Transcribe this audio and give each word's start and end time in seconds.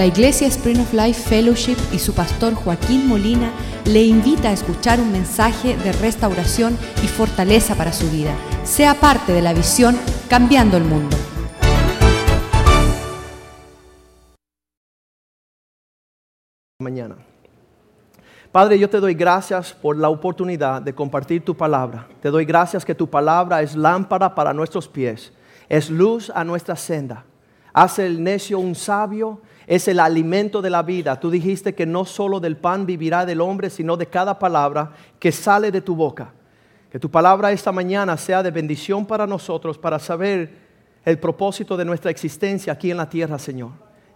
La 0.00 0.06
Iglesia 0.06 0.46
Spring 0.46 0.80
of 0.80 0.94
Life 0.94 1.28
Fellowship 1.28 1.76
y 1.92 1.98
su 1.98 2.14
pastor 2.14 2.54
Joaquín 2.54 3.06
Molina 3.06 3.50
le 3.84 4.02
invita 4.02 4.48
a 4.48 4.52
escuchar 4.54 4.98
un 4.98 5.12
mensaje 5.12 5.76
de 5.76 5.92
restauración 5.92 6.78
y 7.04 7.06
fortaleza 7.06 7.74
para 7.74 7.92
su 7.92 8.10
vida. 8.10 8.34
Sea 8.64 8.94
parte 8.94 9.34
de 9.34 9.42
la 9.42 9.52
visión 9.52 9.98
Cambiando 10.30 10.78
el 10.78 10.84
Mundo. 10.84 11.14
mañana. 16.78 17.16
Padre, 18.50 18.78
yo 18.78 18.88
te 18.88 19.00
doy 19.00 19.12
gracias 19.12 19.74
por 19.74 19.98
la 19.98 20.08
oportunidad 20.08 20.80
de 20.80 20.94
compartir 20.94 21.44
tu 21.44 21.54
palabra. 21.54 22.08
Te 22.22 22.30
doy 22.30 22.46
gracias 22.46 22.86
que 22.86 22.94
tu 22.94 23.06
palabra 23.10 23.60
es 23.60 23.76
lámpara 23.76 24.34
para 24.34 24.54
nuestros 24.54 24.88
pies, 24.88 25.30
es 25.68 25.90
luz 25.90 26.32
a 26.34 26.42
nuestra 26.42 26.74
senda. 26.74 27.26
Hace 27.74 28.06
el 28.06 28.22
necio 28.22 28.58
un 28.58 28.74
sabio, 28.74 29.40
es 29.70 29.86
el 29.86 30.00
alimento 30.00 30.60
de 30.60 30.68
la 30.68 30.82
vida. 30.82 31.18
Tú 31.18 31.30
dijiste 31.30 31.74
que 31.74 31.86
no 31.86 32.04
solo 32.04 32.40
del 32.40 32.56
pan 32.56 32.84
vivirá 32.84 33.24
del 33.24 33.40
hombre, 33.40 33.70
sino 33.70 33.96
de 33.96 34.06
cada 34.06 34.38
palabra 34.38 34.92
que 35.18 35.32
sale 35.32 35.70
de 35.70 35.80
tu 35.80 35.94
boca. 35.94 36.32
Que 36.90 36.98
tu 36.98 37.10
palabra 37.10 37.52
esta 37.52 37.70
mañana 37.70 38.16
sea 38.16 38.42
de 38.42 38.50
bendición 38.50 39.06
para 39.06 39.26
nosotros, 39.26 39.78
para 39.78 39.98
saber 39.98 40.50
el 41.04 41.18
propósito 41.18 41.76
de 41.76 41.84
nuestra 41.84 42.10
existencia 42.10 42.72
aquí 42.72 42.90
en 42.90 42.96
la 42.96 43.08
tierra, 43.08 43.38
Señor 43.38 43.70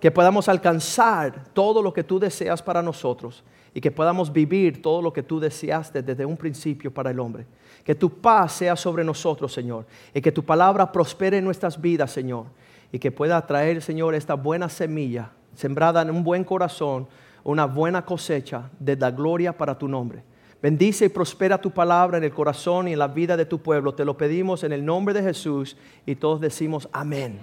que 0.05 0.11
podamos 0.11 0.51
alcanzar 0.51 1.45
todo 1.55 1.81
lo 1.81 1.91
que 1.91 2.05
tú 2.05 2.19
deseas 2.21 2.63
para 2.63 2.83
nosotros 2.83 3.43
y 3.73 3.81
que 3.81 3.91
podamos 3.91 4.31
vivir 4.31 4.83
todo 4.83 5.01
lo 5.01 5.11
que 5.11 5.23
tú 5.23 5.41
deseaste 5.41 6.03
desde 6.03 6.27
un 6.27 6.37
principio 6.37 6.93
para 6.93 7.11
el 7.11 7.19
hombre. 7.19 7.47
Que 7.83 7.95
tu 7.95 8.21
paz 8.21 8.53
sea 8.53 8.77
sobre 8.77 9.03
nosotros, 9.03 9.51
Señor, 9.51 9.87
y 10.13 10.21
que 10.21 10.31
tu 10.31 10.45
palabra 10.45 10.93
prospere 10.93 11.39
en 11.39 11.45
nuestras 11.45 11.81
vidas, 11.81 12.11
Señor, 12.11 12.45
y 12.93 12.99
que 12.99 13.11
pueda 13.11 13.47
traer, 13.47 13.81
Señor, 13.81 14.15
esta 14.15 14.35
buena 14.35 14.69
semilla 14.69 15.31
sembrada 15.55 16.03
en 16.03 16.11
un 16.11 16.25
buen 16.25 16.45
corazón, 16.45 17.07
una 17.45 17.67
buena 17.67 18.05
cosecha 18.05 18.71
de 18.79 18.97
la 18.97 19.11
gloria 19.11 19.57
para 19.57 19.77
tu 19.79 19.89
nombre. 19.89 20.23
Bendice 20.63 21.05
y 21.05 21.09
prospera 21.11 21.59
tu 21.59 21.71
palabra 21.71 22.17
en 22.17 22.25
el 22.25 22.33
corazón 22.33 22.89
y 22.89 22.95
en 22.95 22.99
la 22.99 23.09
vida 23.09 23.37
de 23.37 23.45
tu 23.45 23.61
pueblo. 23.61 23.95
Te 23.95 24.05
lo 24.05 24.17
pedimos 24.17 24.65
en 24.65 24.73
el 24.73 24.85
nombre 24.85 25.13
de 25.13 25.23
Jesús 25.23 25.77
y 26.07 26.15
todos 26.15 26.41
decimos 26.41 26.89
amén. 26.91 27.39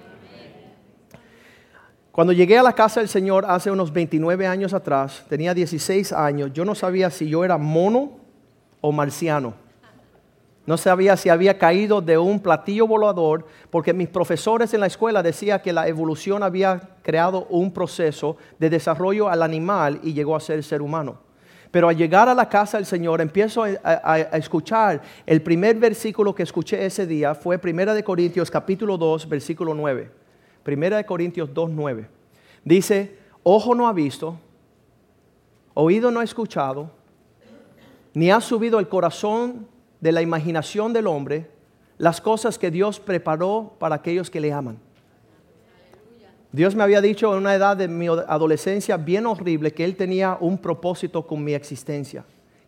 Cuando 2.12 2.34
llegué 2.34 2.58
a 2.58 2.64
la 2.64 2.74
casa 2.74 3.00
del 3.00 3.08
Señor 3.08 3.46
hace 3.48 3.72
unos 3.72 3.94
29 3.94 4.46
años 4.46 4.74
atrás, 4.74 5.24
tenía 5.30 5.54
16 5.54 6.12
años, 6.12 6.52
yo 6.52 6.66
no 6.66 6.76
sabía 6.76 7.10
si 7.10 7.30
yo 7.30 7.46
era 7.46 7.58
mono 7.58 8.18
o 8.82 8.92
marciano. 8.92 9.54
No 10.66 10.78
sabía 10.78 11.18
si 11.18 11.30
había 11.30 11.58
caído 11.58 12.02
de 12.02 12.18
un 12.18 12.40
platillo 12.40 12.86
volador, 12.86 13.46
porque 13.72 13.94
mis 13.94 14.10
profesores 14.10 14.74
en 14.74 14.82
la 14.82 14.86
escuela 14.86 15.24
decían 15.24 15.60
que 15.62 15.74
la 15.74 15.88
evolución 15.88 16.44
había 16.44 16.90
creado 17.02 17.48
un 17.50 17.74
proceso 17.74 18.38
de 18.60 18.70
desarrollo 18.70 19.28
al 19.28 19.42
animal 19.42 20.00
y 20.04 20.14
llegó 20.14 20.36
a 20.36 20.40
ser 20.40 20.64
ser 20.64 20.82
humano. 20.82 21.18
Pero 21.72 21.88
al 21.88 21.98
llegar 21.98 22.30
a 22.30 22.36
la 22.36 22.48
casa 22.48 22.78
del 22.78 22.86
Señor 22.86 23.22
empiezo 23.22 23.64
a, 23.64 24.20
escuchar, 24.34 25.02
el 25.26 25.42
primer 25.42 25.78
versículo 25.78 26.36
que 26.36 26.44
escuché 26.44 26.86
ese 26.86 27.08
día 27.08 27.34
fue 27.34 27.60
1 27.64 28.04
Corintios 28.04 28.52
capítulo 28.52 28.98
2, 28.98 29.28
versículo 29.30 29.74
9. 29.74 30.12
Primera 30.64 30.98
de 30.98 31.06
Corintios 31.06 31.50
2.9. 31.50 32.08
Dice, 32.64 33.18
ojo 33.42 33.74
no 33.74 33.88
ha 33.88 33.94
visto, 33.94 34.38
oído 35.74 36.12
no 36.12 36.20
ha 36.20 36.24
escuchado, 36.24 36.92
ni 38.14 38.30
ha 38.30 38.42
subido 38.42 38.78
el 38.78 38.88
corazón 38.88 39.71
de 40.02 40.12
la 40.12 40.22
imaginación 40.22 40.92
del 40.92 41.08
hombre 41.08 41.50
las 41.98 42.20
cosas 42.20 42.58
que 42.58 42.72
Dios 42.72 43.00
preparó 43.00 43.76
para 43.80 43.96
aquellos 43.96 44.30
que 44.30 44.42
le 44.42 44.52
aman. 44.52 44.80
Dios 46.52 46.76
me 46.76 46.84
había 46.84 47.00
dicho 47.00 47.32
en 47.32 47.38
una 47.38 47.56
edad 47.56 47.78
de 47.78 47.88
mi 47.88 48.08
adolescencia 48.08 48.98
bien 48.98 49.26
horrible 49.26 49.72
que 49.72 49.86
Él 49.86 49.96
tenía 49.96 50.36
un 50.42 50.58
propósito 50.58 51.26
con 51.26 51.44
mi 51.44 51.54
existencia, 51.54 52.26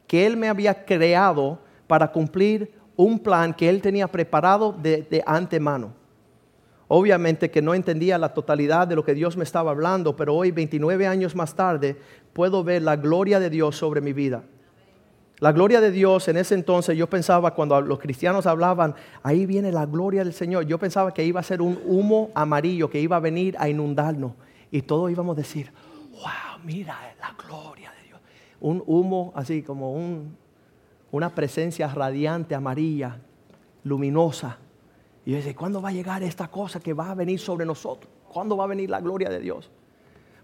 que 0.07 0.25
Él 0.25 0.37
me 0.37 0.47
había 0.47 0.85
creado 0.85 1.59
para 1.87 2.11
cumplir 2.11 2.71
un 2.95 3.19
plan 3.19 3.53
que 3.53 3.67
Él 3.67 3.81
tenía 3.81 4.07
preparado 4.07 4.71
de, 4.71 5.01
de 5.01 5.23
antemano. 5.25 5.93
Obviamente 6.87 7.49
que 7.49 7.61
no 7.61 7.73
entendía 7.73 8.19
la 8.19 8.33
totalidad 8.33 8.87
de 8.87 8.95
lo 8.95 9.03
que 9.03 9.15
Dios 9.15 9.35
me 9.35 9.43
estaba 9.43 9.71
hablando, 9.71 10.15
pero 10.15 10.35
hoy, 10.35 10.51
29 10.51 11.07
años 11.07 11.35
más 11.35 11.55
tarde, 11.55 11.97
puedo 12.33 12.63
ver 12.63 12.83
la 12.83 12.95
gloria 12.95 13.39
de 13.39 13.49
Dios 13.49 13.75
sobre 13.75 13.99
mi 13.99 14.13
vida. 14.13 14.43
La 15.43 15.51
gloria 15.51 15.81
de 15.81 15.91
Dios 15.91 16.29
en 16.29 16.37
ese 16.37 16.55
entonces 16.55 16.97
yo 16.97 17.09
pensaba 17.09 17.53
cuando 17.53 17.81
los 17.81 17.99
cristianos 17.99 18.45
hablaban, 18.45 18.95
ahí 19.23 19.45
viene 19.45 19.73
la 19.73 19.85
gloria 19.85 20.23
del 20.23 20.31
Señor, 20.31 20.65
yo 20.65 20.79
pensaba 20.79 21.13
que 21.13 21.25
iba 21.25 21.41
a 21.41 21.43
ser 21.43 21.61
un 21.61 21.81
humo 21.83 22.31
amarillo 22.33 22.89
que 22.89 23.01
iba 23.01 23.17
a 23.17 23.19
venir 23.19 23.53
a 23.59 23.67
inundarnos 23.67 24.31
y 24.71 24.83
todos 24.83 25.11
íbamos 25.11 25.35
a 25.35 25.41
decir, 25.41 25.69
wow, 26.11 26.63
mira 26.63 26.97
la 27.19 27.35
gloria 27.45 27.91
de 27.91 28.07
Dios. 28.07 28.21
Un 28.61 28.81
humo 28.85 29.33
así 29.35 29.63
como 29.63 29.93
una 31.11 31.35
presencia 31.35 31.89
radiante, 31.89 32.55
amarilla, 32.55 33.19
luminosa. 33.83 34.59
Y 35.25 35.31
yo 35.31 35.35
decía, 35.35 35.53
¿cuándo 35.57 35.81
va 35.81 35.89
a 35.89 35.91
llegar 35.91 36.23
esta 36.23 36.47
cosa 36.47 36.79
que 36.79 36.93
va 36.93 37.11
a 37.11 37.15
venir 37.15 37.41
sobre 37.41 37.65
nosotros? 37.65 38.09
¿Cuándo 38.31 38.55
va 38.55 38.63
a 38.63 38.67
venir 38.67 38.89
la 38.89 39.01
gloria 39.01 39.29
de 39.29 39.41
Dios? 39.41 39.69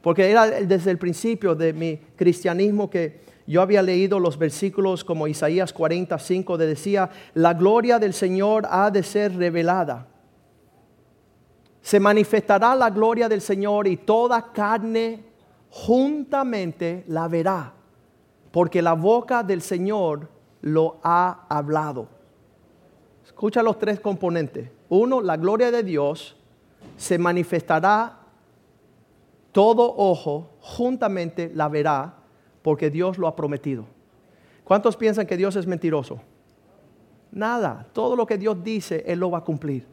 Porque 0.01 0.29
era 0.29 0.45
desde 0.45 0.91
el 0.91 0.97
principio 0.97 1.55
de 1.55 1.71
mi 1.71 1.95
cristianismo 2.17 2.89
que 2.89 3.28
yo 3.49 3.63
había 3.63 3.81
leído 3.81 4.19
los 4.19 4.37
versículos 4.37 5.03
como 5.03 5.25
Isaías 5.25 5.73
45, 5.73 6.55
de 6.59 6.67
decía, 6.67 7.09
la 7.33 7.55
gloria 7.55 7.97
del 7.97 8.13
Señor 8.13 8.67
ha 8.69 8.91
de 8.91 9.01
ser 9.01 9.35
revelada. 9.35 10.05
Se 11.81 11.99
manifestará 11.99 12.75
la 12.75 12.91
gloria 12.91 13.27
del 13.27 13.41
Señor 13.41 13.87
y 13.87 13.97
toda 13.97 14.53
carne 14.53 15.23
juntamente 15.71 17.03
la 17.07 17.27
verá, 17.27 17.73
porque 18.51 18.83
la 18.83 18.93
boca 18.93 19.41
del 19.41 19.63
Señor 19.63 20.29
lo 20.61 20.99
ha 21.01 21.47
hablado. 21.49 22.07
Escucha 23.25 23.63
los 23.63 23.79
tres 23.79 23.99
componentes. 23.99 24.69
Uno, 24.89 25.21
la 25.21 25.37
gloria 25.37 25.71
de 25.71 25.81
Dios 25.81 26.35
se 26.97 27.17
manifestará, 27.17 28.19
todo 29.51 29.91
ojo 29.97 30.51
juntamente 30.61 31.51
la 31.55 31.67
verá, 31.67 32.18
porque 32.61 32.89
Dios 32.89 33.17
lo 33.17 33.27
ha 33.27 33.35
prometido. 33.35 33.85
¿Cuántos 34.63 34.97
piensan 34.97 35.25
que 35.25 35.37
Dios 35.37 35.55
es 35.55 35.65
mentiroso? 35.65 36.21
Nada, 37.31 37.87
todo 37.93 38.15
lo 38.15 38.25
que 38.25 38.37
Dios 38.37 38.63
dice, 38.63 39.03
Él 39.07 39.19
lo 39.19 39.31
va 39.31 39.39
a 39.39 39.43
cumplir. 39.43 39.85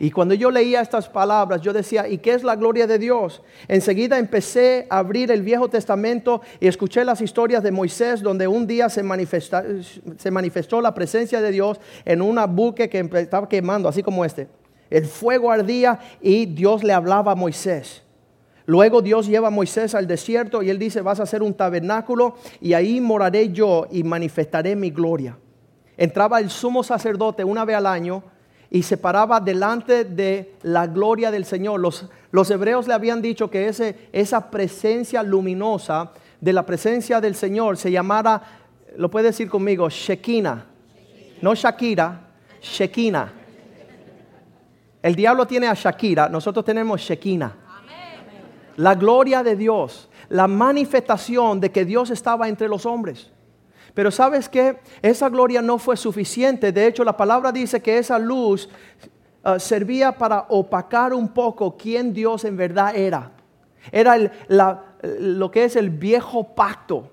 Y 0.00 0.10
cuando 0.10 0.34
yo 0.34 0.50
leía 0.50 0.80
estas 0.80 1.08
palabras, 1.08 1.60
yo 1.60 1.72
decía, 1.72 2.08
¿y 2.08 2.18
qué 2.18 2.34
es 2.34 2.42
la 2.42 2.56
gloria 2.56 2.86
de 2.86 2.98
Dios? 2.98 3.42
Enseguida 3.68 4.18
empecé 4.18 4.86
a 4.90 4.98
abrir 4.98 5.30
el 5.30 5.42
Viejo 5.42 5.68
Testamento 5.68 6.40
y 6.58 6.66
escuché 6.66 7.04
las 7.04 7.20
historias 7.20 7.62
de 7.62 7.70
Moisés, 7.70 8.20
donde 8.20 8.48
un 8.48 8.66
día 8.66 8.88
se, 8.88 9.02
manifestó 9.02 9.60
la 10.80 10.94
presencia 10.94 11.40
de 11.40 11.50
Dios 11.52 11.80
en 12.04 12.22
una 12.22 12.46
buque 12.46 12.88
que 12.88 13.08
estaba 13.14 13.48
quemando, 13.48 13.88
así 13.88 14.02
como 14.02 14.24
este. 14.24 14.48
El 14.90 15.06
fuego 15.06 15.50
ardía 15.50 15.98
y 16.20 16.46
Dios 16.46 16.82
le 16.82 16.92
hablaba 16.92 17.32
a 17.32 17.36
Moisés. 17.36 18.03
Luego 18.66 19.02
Dios 19.02 19.26
lleva 19.26 19.48
a 19.48 19.50
Moisés 19.50 19.94
al 19.94 20.06
desierto 20.06 20.62
y 20.62 20.70
él 20.70 20.78
dice, 20.78 21.02
vas 21.02 21.20
a 21.20 21.24
hacer 21.24 21.42
un 21.42 21.54
tabernáculo 21.54 22.36
y 22.60 22.72
ahí 22.72 23.00
moraré 23.00 23.52
yo 23.52 23.86
y 23.90 24.02
manifestaré 24.02 24.74
mi 24.74 24.90
gloria. 24.90 25.36
Entraba 25.96 26.40
el 26.40 26.50
sumo 26.50 26.82
sacerdote 26.82 27.44
una 27.44 27.64
vez 27.64 27.76
al 27.76 27.86
año 27.86 28.24
y 28.70 28.82
se 28.82 28.96
paraba 28.96 29.38
delante 29.38 30.04
de 30.04 30.54
la 30.62 30.86
gloria 30.86 31.30
del 31.30 31.44
Señor. 31.44 31.78
Los, 31.78 32.08
los 32.30 32.50
hebreos 32.50 32.88
le 32.88 32.94
habían 32.94 33.20
dicho 33.20 33.50
que 33.50 33.68
ese, 33.68 34.08
esa 34.12 34.50
presencia 34.50 35.22
luminosa 35.22 36.12
de 36.40 36.52
la 36.52 36.64
presencia 36.64 37.20
del 37.20 37.34
Señor 37.34 37.76
se 37.76 37.92
llamara, 37.92 38.42
lo 38.96 39.10
puede 39.10 39.26
decir 39.26 39.48
conmigo, 39.48 39.88
Shekinah. 39.88 40.66
No 41.42 41.54
Shakira, 41.54 42.28
Shekinah. 42.62 43.32
El 45.02 45.14
diablo 45.14 45.46
tiene 45.46 45.68
a 45.68 45.74
Shakira, 45.74 46.28
nosotros 46.30 46.64
tenemos 46.64 47.00
Shekinah. 47.00 47.63
La 48.76 48.94
gloria 48.94 49.42
de 49.42 49.56
Dios, 49.56 50.08
la 50.28 50.48
manifestación 50.48 51.60
de 51.60 51.70
que 51.70 51.84
Dios 51.84 52.10
estaba 52.10 52.48
entre 52.48 52.68
los 52.68 52.86
hombres. 52.86 53.30
Pero 53.94 54.10
sabes 54.10 54.48
que 54.48 54.78
esa 55.02 55.28
gloria 55.28 55.62
no 55.62 55.78
fue 55.78 55.96
suficiente. 55.96 56.72
De 56.72 56.86
hecho, 56.86 57.04
la 57.04 57.16
palabra 57.16 57.52
dice 57.52 57.80
que 57.80 57.98
esa 57.98 58.18
luz 58.18 58.68
ah, 59.44 59.58
servía 59.58 60.12
para 60.12 60.46
opacar 60.48 61.14
un 61.14 61.28
poco 61.28 61.76
quién 61.76 62.12
Dios 62.12 62.44
en 62.44 62.56
verdad 62.56 62.96
era. 62.96 63.30
Era 63.92 64.16
lo 65.18 65.50
que 65.50 65.64
es 65.64 65.76
el 65.76 65.90
viejo 65.90 66.54
pacto, 66.54 67.10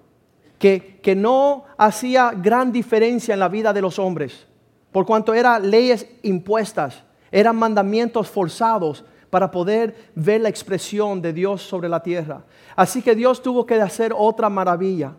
que, 0.58 1.00
que 1.04 1.16
no 1.16 1.66
hacía 1.78 2.32
gran 2.32 2.72
diferencia 2.72 3.34
en 3.34 3.40
la 3.40 3.50
vida 3.50 3.74
de 3.74 3.82
los 3.82 4.00
hombres, 4.00 4.48
por 4.92 5.06
cuanto 5.06 5.34
eran 5.34 5.70
leyes 5.70 6.08
impuestas, 6.24 7.04
eran 7.32 7.58
mandamientos 7.58 8.30
forzados 8.30 9.04
para 9.32 9.50
poder 9.50 10.12
ver 10.14 10.42
la 10.42 10.50
expresión 10.50 11.22
de 11.22 11.34
Dios 11.34 11.64
sobre 11.64 11.90
la 11.90 12.04
tierra. 12.04 12.44
Así 12.76 13.02
que 13.02 13.16
Dios 13.16 13.42
tuvo 13.42 13.66
que 13.66 13.74
hacer 13.76 14.14
otra 14.16 14.50
maravilla. 14.50 15.14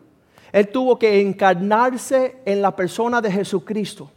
Él 0.53 0.69
tuvo 0.69 0.99
que 0.99 1.21
encarnarse 1.21 2.37
en 2.45 2.63
la 2.63 2.77
persona 2.77 3.21
de 3.21 3.33
Jesucristo. 3.33 4.11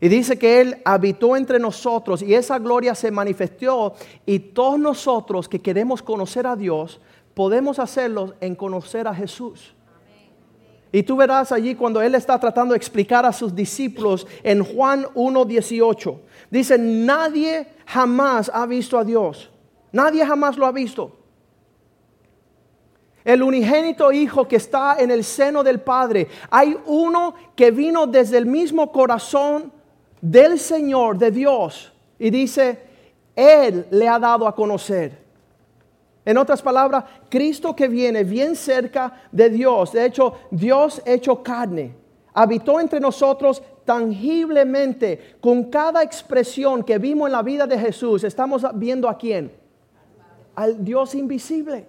Y 0.00 0.08
dice 0.08 0.36
que 0.36 0.60
Él 0.60 0.82
habitó 0.84 1.36
entre 1.36 1.58
nosotros 1.58 2.20
y 2.20 2.34
esa 2.34 2.58
gloria 2.58 2.94
se 2.94 3.10
manifestó 3.10 3.94
y 4.26 4.38
todos 4.38 4.78
nosotros 4.78 5.48
que 5.48 5.62
queremos 5.62 6.02
conocer 6.02 6.46
a 6.46 6.56
Dios 6.56 7.00
podemos 7.32 7.78
hacerlo 7.78 8.34
en 8.40 8.54
conocer 8.54 9.06
a 9.06 9.14
Jesús. 9.14 9.74
Y 10.94 11.02
tú 11.02 11.16
verás 11.16 11.50
allí 11.50 11.74
cuando 11.74 12.00
Él 12.02 12.14
está 12.14 12.38
tratando 12.38 12.72
de 12.72 12.78
explicar 12.78 13.26
a 13.26 13.32
sus 13.32 13.52
discípulos 13.52 14.26
en 14.42 14.62
Juan 14.62 15.04
1.18. 15.14 16.18
Dice, 16.54 16.78
nadie 16.78 17.66
jamás 17.84 18.48
ha 18.54 18.64
visto 18.64 18.96
a 18.96 19.02
Dios. 19.02 19.50
Nadie 19.90 20.24
jamás 20.24 20.56
lo 20.56 20.66
ha 20.66 20.70
visto. 20.70 21.10
El 23.24 23.42
unigénito 23.42 24.12
Hijo 24.12 24.46
que 24.46 24.54
está 24.54 24.98
en 25.00 25.10
el 25.10 25.24
seno 25.24 25.64
del 25.64 25.80
Padre. 25.80 26.28
Hay 26.48 26.78
uno 26.86 27.34
que 27.56 27.72
vino 27.72 28.06
desde 28.06 28.38
el 28.38 28.46
mismo 28.46 28.92
corazón 28.92 29.72
del 30.20 30.60
Señor, 30.60 31.18
de 31.18 31.32
Dios. 31.32 31.92
Y 32.20 32.30
dice, 32.30 32.80
Él 33.34 33.88
le 33.90 34.06
ha 34.06 34.20
dado 34.20 34.46
a 34.46 34.54
conocer. 34.54 35.24
En 36.24 36.38
otras 36.38 36.62
palabras, 36.62 37.02
Cristo 37.28 37.74
que 37.74 37.88
viene 37.88 38.22
bien 38.22 38.54
cerca 38.54 39.22
de 39.32 39.50
Dios. 39.50 39.90
De 39.90 40.06
hecho, 40.06 40.34
Dios 40.52 41.02
hecho 41.04 41.42
carne. 41.42 41.96
Habitó 42.32 42.78
entre 42.78 43.00
nosotros 43.00 43.60
tangiblemente. 43.84 45.36
Con 45.40 45.64
cada 45.64 46.02
expresión 46.02 46.82
que 46.82 46.98
vimos 46.98 47.26
en 47.26 47.32
la 47.32 47.42
vida 47.42 47.66
de 47.66 47.78
Jesús, 47.78 48.24
estamos 48.24 48.64
viendo 48.74 49.08
a 49.08 49.16
quién? 49.16 49.52
Al 50.54 50.84
Dios 50.84 51.14
invisible. 51.14 51.88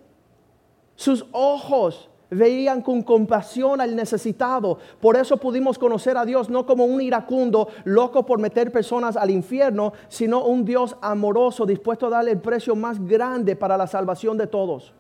Sus 0.96 1.26
ojos 1.32 2.10
veían 2.30 2.82
con 2.82 3.02
compasión 3.04 3.82
al 3.82 3.96
necesitado. 3.96 4.80
Por 5.00 5.16
eso 5.16 5.38
pudimos 5.38 5.78
conocer 5.78 6.18
a 6.18 6.26
Dios 6.26 6.50
no 6.50 6.66
como 6.66 6.86
un 6.86 7.02
iracundo 7.02 7.68
loco 7.84 8.26
por 8.26 8.40
meter 8.40 8.72
personas 8.72 9.16
al 9.18 9.32
infierno, 9.32 9.94
sino 10.08 10.44
un 10.46 10.66
Dios 10.66 10.96
amoroso 11.02 11.66
dispuesto 11.66 12.08
a 12.08 12.12
darle 12.12 12.32
el 12.32 12.40
precio 12.40 12.76
más 12.76 13.06
grande 13.06 13.56
para 13.56 13.78
la 13.78 13.88
salvación 13.88 14.38
de 14.38 14.48
todos. 14.48 14.94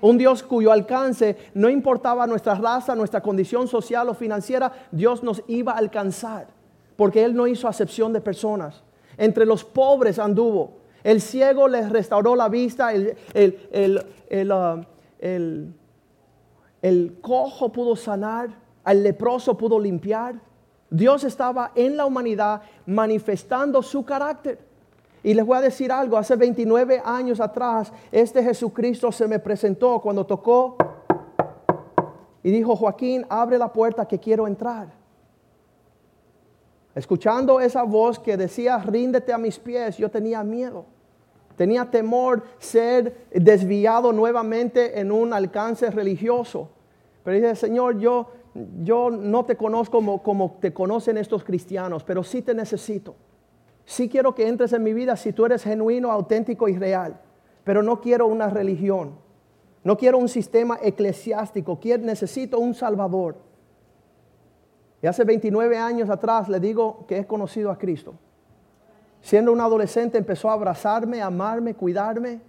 Un 0.00 0.18
Dios 0.18 0.42
cuyo 0.42 0.72
alcance 0.72 1.36
no 1.54 1.68
importaba 1.68 2.26
nuestra 2.26 2.54
raza, 2.54 2.94
nuestra 2.94 3.20
condición 3.20 3.68
social 3.68 4.08
o 4.08 4.14
financiera, 4.14 4.72
Dios 4.90 5.22
nos 5.22 5.42
iba 5.46 5.72
a 5.72 5.78
alcanzar, 5.78 6.48
porque 6.96 7.24
Él 7.24 7.34
no 7.34 7.46
hizo 7.46 7.68
acepción 7.68 8.12
de 8.12 8.20
personas. 8.20 8.82
Entre 9.16 9.46
los 9.46 9.64
pobres 9.64 10.18
anduvo, 10.18 10.78
el 11.02 11.20
ciego 11.20 11.68
les 11.68 11.88
restauró 11.90 12.36
la 12.36 12.48
vista, 12.48 12.92
el, 12.92 13.16
el 13.32 14.52
uh, 14.52 14.84
el 16.86 17.18
cojo 17.20 17.72
pudo 17.72 17.96
sanar, 17.96 18.50
al 18.84 19.02
leproso 19.02 19.56
pudo 19.56 19.80
limpiar. 19.80 20.40
Dios 20.90 21.24
estaba 21.24 21.72
en 21.74 21.96
la 21.96 22.06
humanidad 22.06 22.62
manifestando 22.86 23.82
su 23.82 24.04
carácter. 24.04 24.65
Y 25.26 25.34
les 25.34 25.44
voy 25.44 25.58
a 25.58 25.60
decir 25.60 25.90
algo, 25.90 26.16
hace 26.16 26.36
29 26.36 27.02
años 27.04 27.40
atrás, 27.40 27.92
este 28.12 28.44
Jesucristo 28.44 29.10
se 29.10 29.26
me 29.26 29.40
presentó 29.40 30.00
cuando 30.00 30.24
tocó 30.24 30.76
y 32.44 32.52
dijo, 32.52 32.76
Joaquín, 32.76 33.26
abre 33.28 33.58
la 33.58 33.72
puerta 33.72 34.06
que 34.06 34.20
quiero 34.20 34.46
entrar. 34.46 34.86
Escuchando 36.94 37.58
esa 37.58 37.82
voz 37.82 38.20
que 38.20 38.36
decía, 38.36 38.78
ríndete 38.78 39.32
a 39.32 39.38
mis 39.38 39.58
pies, 39.58 39.96
yo 39.96 40.08
tenía 40.08 40.44
miedo. 40.44 40.84
Tenía 41.56 41.90
temor 41.90 42.44
ser 42.60 43.26
desviado 43.32 44.12
nuevamente 44.12 45.00
en 45.00 45.10
un 45.10 45.32
alcance 45.32 45.90
religioso. 45.90 46.70
Pero 47.24 47.36
dice, 47.36 47.56
Señor, 47.56 47.98
yo, 47.98 48.28
yo 48.84 49.10
no 49.10 49.44
te 49.44 49.56
conozco 49.56 49.96
como, 49.98 50.22
como 50.22 50.58
te 50.60 50.72
conocen 50.72 51.18
estos 51.18 51.42
cristianos, 51.42 52.04
pero 52.04 52.22
sí 52.22 52.42
te 52.42 52.54
necesito. 52.54 53.16
Sí 53.86 54.10
quiero 54.10 54.34
que 54.34 54.46
entres 54.46 54.74
en 54.74 54.82
mi 54.82 54.92
vida 54.92 55.16
si 55.16 55.32
tú 55.32 55.46
eres 55.46 55.62
genuino, 55.62 56.12
auténtico 56.12 56.68
y 56.68 56.76
real. 56.76 57.18
Pero 57.64 57.82
no 57.82 58.02
quiero 58.02 58.26
una 58.26 58.50
religión. 58.50 59.14
No 59.82 59.96
quiero 59.96 60.18
un 60.18 60.28
sistema 60.28 60.78
eclesiástico. 60.82 61.78
Necesito 62.00 62.58
un 62.58 62.74
Salvador. 62.74 63.36
Y 65.00 65.06
hace 65.06 65.24
29 65.24 65.78
años 65.78 66.10
atrás 66.10 66.50
le 66.50 66.60
digo 66.60 67.06
que 67.08 67.20
he 67.20 67.26
conocido 67.26 67.70
a 67.70 67.78
Cristo. 67.78 68.14
Siendo 69.22 69.50
un 69.52 69.60
adolescente 69.62 70.18
empezó 70.18 70.50
a 70.50 70.52
abrazarme, 70.52 71.22
amarme, 71.22 71.72
cuidarme, 71.72 72.42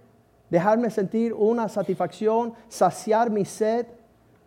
dejarme 0.50 0.90
sentir 0.90 1.32
una 1.32 1.70
satisfacción, 1.70 2.52
saciar 2.68 3.30
mi 3.30 3.46
sed 3.46 3.86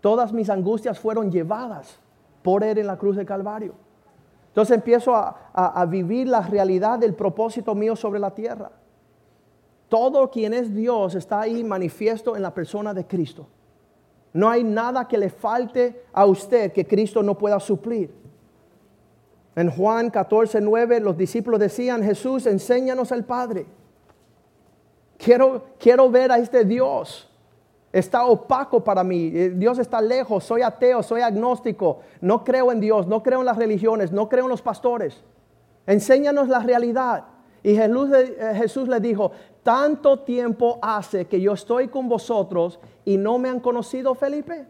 Todas 0.02 0.34
mis 0.34 0.50
angustias 0.50 1.00
fueron 1.00 1.32
llevadas 1.32 2.00
por 2.42 2.64
Él 2.64 2.80
en 2.80 2.88
la 2.88 2.98
cruz 2.98 3.16
del 3.16 3.26
Calvario. 3.26 3.76
Entonces 4.52 4.76
empiezo 4.76 5.16
a, 5.16 5.86
vivir 5.86 6.28
la 6.28 6.42
realidad 6.42 7.00
del 7.00 7.14
propósito 7.14 7.74
mío 7.74 7.96
sobre 7.96 8.20
la 8.20 8.32
tierra. 8.32 8.70
Todo 9.88 10.30
quien 10.30 10.54
es 10.54 10.76
Dios 10.76 11.16
está 11.16 11.40
ahí 11.40 11.64
manifiesto 11.64 12.36
en 12.36 12.42
la 12.42 12.54
persona 12.54 12.94
de 12.94 13.08
Cristo. 13.08 13.48
No 14.34 14.50
hay 14.50 14.66
nada 14.66 15.08
que 15.08 15.18
le 15.18 15.30
falte 15.30 16.04
a 16.12 16.26
usted 16.26 16.74
que 16.74 16.86
Cristo 16.86 17.24
no 17.24 17.38
pueda 17.38 17.62
suplir. 17.62 18.14
En 19.56 19.72
Juan 19.72 20.10
14, 20.10 20.60
9 20.60 21.00
los 21.00 21.18
discípulos 21.18 21.58
decían, 21.58 22.04
Jesús, 22.04 22.46
enséñanos 22.46 23.14
al 23.14 23.24
Padre. 23.24 23.66
Quiero, 25.18 25.64
quiero 25.80 26.10
ver 26.10 26.34
a 26.34 26.40
este 26.40 26.66
Dios 26.66 27.31
está 27.92 28.26
opaco 28.26 28.84
para 28.84 29.04
mí. 29.04 29.32
Eh, 29.34 29.54
Dios 29.56 29.80
está 29.80 30.02
lejos, 30.02 30.44
soy 30.44 30.62
ateo, 30.62 31.04
soy 31.04 31.22
agnóstico, 31.22 32.00
no 32.22 32.44
creo 32.44 32.72
en 32.72 32.80
Dios, 32.80 33.08
no 33.08 33.22
creo 33.22 33.40
en 33.40 33.46
las 33.46 33.58
religiones, 33.58 34.12
no 34.12 34.30
creo 34.30 34.46
en 34.46 34.50
los 34.50 34.62
pastores. 34.62 35.24
Enséñanos 35.86 36.48
la 36.48 36.60
realidad. 36.60 37.26
Y 37.64 37.76
Jesús, 37.76 38.88
eh, 38.88 38.92
le 38.92 39.00
dijo, 39.00 39.32
tanto 39.62 40.20
tiempo 40.20 40.80
hace 40.82 41.26
que 41.26 41.40
yo 41.40 41.54
estoy 41.54 41.90
con 41.90 42.10
vosotros 42.10 42.80
y 43.06 43.18
no 43.18 43.38
me 43.38 43.50
han 43.50 43.60
conocido, 43.60 44.16
Felipe. 44.16 44.66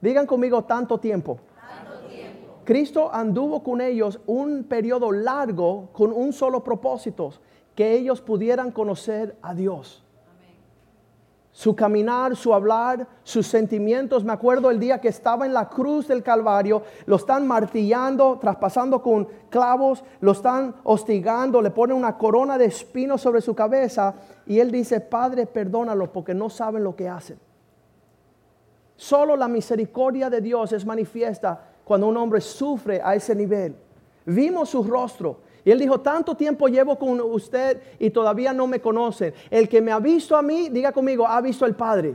Digan 0.00 0.26
conmigo 0.26 0.64
tanto 0.64 0.98
tiempo. 0.98 1.38
Tanto 1.56 2.06
tiempo. 2.08 2.60
Cristo 2.64 3.10
anduvo 3.12 3.62
con 3.62 3.80
ellos 3.80 4.20
un 4.26 4.64
periodo 4.64 5.12
largo 5.12 5.88
con 5.92 6.12
un 6.12 6.32
solo 6.32 6.64
propósito, 6.64 7.32
que 7.74 7.92
ellos 7.92 8.20
pudieran 8.20 8.70
conocer 8.70 9.36
a 9.42 9.52
Dios 9.52 10.03
su 11.54 11.76
caminar, 11.76 12.34
su 12.34 12.52
hablar, 12.52 13.06
sus 13.22 13.46
sentimientos. 13.46 14.24
Me 14.24 14.32
acuerdo 14.32 14.72
el 14.72 14.80
día 14.80 15.00
que 15.00 15.06
estaba 15.06 15.46
en 15.46 15.54
la 15.54 15.68
cruz 15.68 16.08
del 16.08 16.24
Calvario, 16.24 16.82
lo 17.06 17.14
están 17.14 17.46
martillando, 17.46 18.38
traspasando 18.40 19.00
con 19.00 19.28
clavos, 19.50 20.02
lo 20.20 20.32
están 20.32 20.74
hostigando, 20.82 21.62
le 21.62 21.70
ponen 21.70 21.96
una 21.96 22.18
corona 22.18 22.58
de 22.58 22.64
espinos 22.64 23.20
sobre 23.20 23.40
su 23.40 23.54
cabeza 23.54 24.14
y 24.46 24.58
él 24.58 24.72
dice, 24.72 25.00
Padre, 25.00 25.46
perdónalo 25.46 26.12
porque 26.12 26.34
no 26.34 26.50
saben 26.50 26.82
lo 26.82 26.96
que 26.96 27.08
hacen. 27.08 27.38
Solo 28.96 29.36
la 29.36 29.46
misericordia 29.46 30.28
de 30.28 30.40
Dios 30.40 30.72
es 30.72 30.84
manifiesta 30.84 31.68
cuando 31.84 32.08
un 32.08 32.16
hombre 32.16 32.40
sufre 32.40 33.00
a 33.00 33.14
ese 33.14 33.32
nivel. 33.32 33.76
Vimos 34.26 34.70
su 34.70 34.82
rostro, 34.82 35.38
y 35.64 35.70
él 35.70 35.78
dijo, 35.78 36.00
tanto 36.00 36.36
tiempo 36.36 36.68
llevo 36.68 36.98
con 36.98 37.20
usted 37.20 37.80
y 37.98 38.10
todavía 38.10 38.52
no 38.52 38.66
me 38.66 38.80
conocen. 38.80 39.32
El 39.50 39.68
que 39.68 39.80
me 39.80 39.92
ha 39.92 39.98
visto 39.98 40.36
a 40.36 40.42
mí, 40.42 40.68
diga 40.68 40.92
conmigo, 40.92 41.26
ha 41.26 41.40
visto 41.40 41.64
al 41.64 41.74
Padre. 41.74 42.14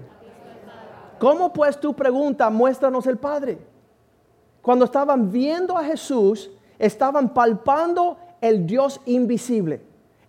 ¿Cómo 1.18 1.51
pues 1.51 1.79
tú 1.79 1.96
pregunta, 1.96 2.50
muéstranos 2.50 3.08
el 3.08 3.18
Padre? 3.18 3.58
Cuando 4.62 4.86
estaban 4.86 5.32
viendo 5.32 5.75
a 5.75 5.84
Jesús, 5.84 6.51
estaban 6.77 7.34
palpando 7.34 8.18
el 8.39 8.68
Dios 8.68 9.01
invisible 9.06 9.82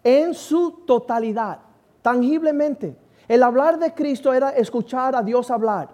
en 0.03 0.33
su 0.33 0.83
totalidad, 0.87 1.59
tangiblemente. 2.01 2.97
El 3.29 3.43
hablar 3.43 3.79
de 3.79 3.93
Cristo 3.93 4.33
era 4.33 4.51
escuchar 4.51 5.15
a 5.15 5.23
Dios 5.23 5.51
hablar. 5.51 5.91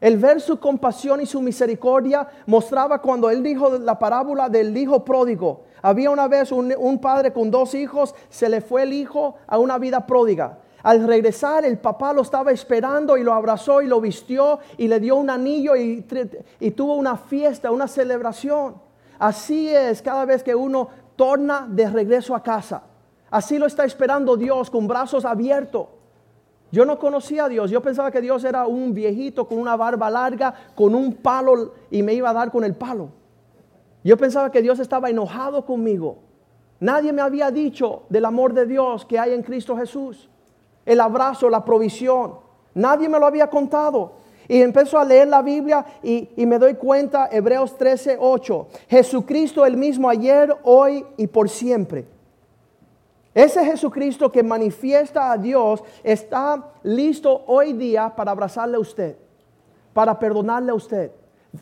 El 0.00 0.16
ver 0.16 0.40
su 0.40 0.58
compasión 0.58 1.20
y 1.20 1.26
su 1.26 1.42
misericordia 1.42 2.26
mostraba 2.46 3.02
cuando 3.02 3.28
él 3.28 3.42
dijo 3.42 3.78
la 3.78 3.98
parábola 3.98 4.48
del 4.48 4.74
hijo 4.74 5.04
pródigo. 5.04 5.64
Había 5.82 6.10
una 6.10 6.28
vez 6.28 6.52
un, 6.52 6.98
padre 7.00 7.32
con 7.32 7.50
dos 7.50 7.74
hijos, 7.74 8.14
se 8.28 8.48
le 8.48 8.60
fue 8.60 8.82
el 8.82 8.92
hijo 8.92 9.36
a 9.46 9.58
una 9.58 9.78
vida 9.78 10.06
pródiga. 10.06 10.58
Al 10.82 11.06
regresar, 11.06 11.64
el 11.64 11.78
papá 11.78 12.12
lo 12.12 12.22
estaba 12.22 12.52
esperando 12.52 13.16
y 13.16 13.22
lo 13.22 13.34
abrazó 13.34 13.82
y 13.82 13.86
lo 13.86 14.00
vistió 14.00 14.60
y 14.78 14.88
le 14.88 14.98
dio 14.98 15.16
un 15.16 15.28
anillo 15.28 15.76
y, 15.76 16.04
y 16.58 16.70
tuvo 16.70 16.94
una 16.94 17.16
fiesta, 17.16 17.70
una 17.70 17.86
celebración. 17.86 18.76
Así 19.18 19.68
es 19.68 20.00
cada 20.00 20.24
vez 20.24 20.42
que 20.42 20.54
uno 20.54 20.88
torna 21.16 21.66
de 21.68 21.90
regreso 21.90 22.34
a 22.34 22.42
casa. 22.42 22.82
Así 23.30 23.58
lo 23.58 23.66
está 23.66 23.84
esperando 23.84 24.36
Dios 24.36 24.70
con 24.70 24.88
brazos 24.88 25.24
abiertos. 25.24 25.86
Yo 26.72 26.84
no 26.84 26.98
conocía 26.98 27.44
a 27.44 27.48
Dios, 27.48 27.70
yo 27.70 27.82
pensaba 27.82 28.10
que 28.10 28.20
Dios 28.20 28.44
era 28.44 28.66
un 28.66 28.94
viejito 28.94 29.46
con 29.46 29.58
una 29.58 29.76
barba 29.76 30.08
larga, 30.08 30.54
con 30.74 30.94
un 30.94 31.14
palo 31.14 31.74
y 31.90 32.02
me 32.02 32.14
iba 32.14 32.30
a 32.30 32.32
dar 32.32 32.50
con 32.50 32.62
el 32.62 32.74
palo. 32.74 33.08
Yo 34.02 34.16
pensaba 34.16 34.50
que 34.50 34.62
Dios 34.62 34.78
estaba 34.78 35.10
enojado 35.10 35.64
conmigo. 35.64 36.18
Nadie 36.78 37.12
me 37.12 37.20
había 37.20 37.50
dicho 37.50 38.04
del 38.08 38.24
amor 38.24 38.54
de 38.54 38.66
Dios 38.66 39.04
que 39.04 39.18
hay 39.18 39.34
en 39.34 39.42
Cristo 39.42 39.76
Jesús. 39.76 40.28
El 40.86 41.00
abrazo, 41.00 41.50
la 41.50 41.64
provisión. 41.64 42.36
Nadie 42.74 43.08
me 43.08 43.18
lo 43.18 43.26
había 43.26 43.50
contado. 43.50 44.12
Y 44.48 44.62
empiezo 44.62 44.98
a 44.98 45.04
leer 45.04 45.28
la 45.28 45.42
Biblia 45.42 45.84
y, 46.02 46.30
y 46.36 46.46
me 46.46 46.58
doy 46.58 46.74
cuenta, 46.74 47.28
Hebreos 47.30 47.76
13, 47.76 48.16
8, 48.18 48.68
Jesucristo 48.88 49.64
el 49.64 49.76
mismo 49.76 50.08
ayer, 50.08 50.56
hoy 50.64 51.04
y 51.16 51.26
por 51.26 51.48
siempre. 51.48 52.06
Ese 53.32 53.64
Jesucristo 53.64 54.32
que 54.32 54.42
manifiesta 54.42 55.30
a 55.30 55.38
Dios 55.38 55.84
está 56.02 56.72
listo 56.82 57.44
hoy 57.46 57.74
día 57.74 58.12
para 58.16 58.32
abrazarle 58.32 58.76
a 58.76 58.80
usted, 58.80 59.16
para 59.92 60.18
perdonarle 60.18 60.72
a 60.72 60.74
usted, 60.74 61.12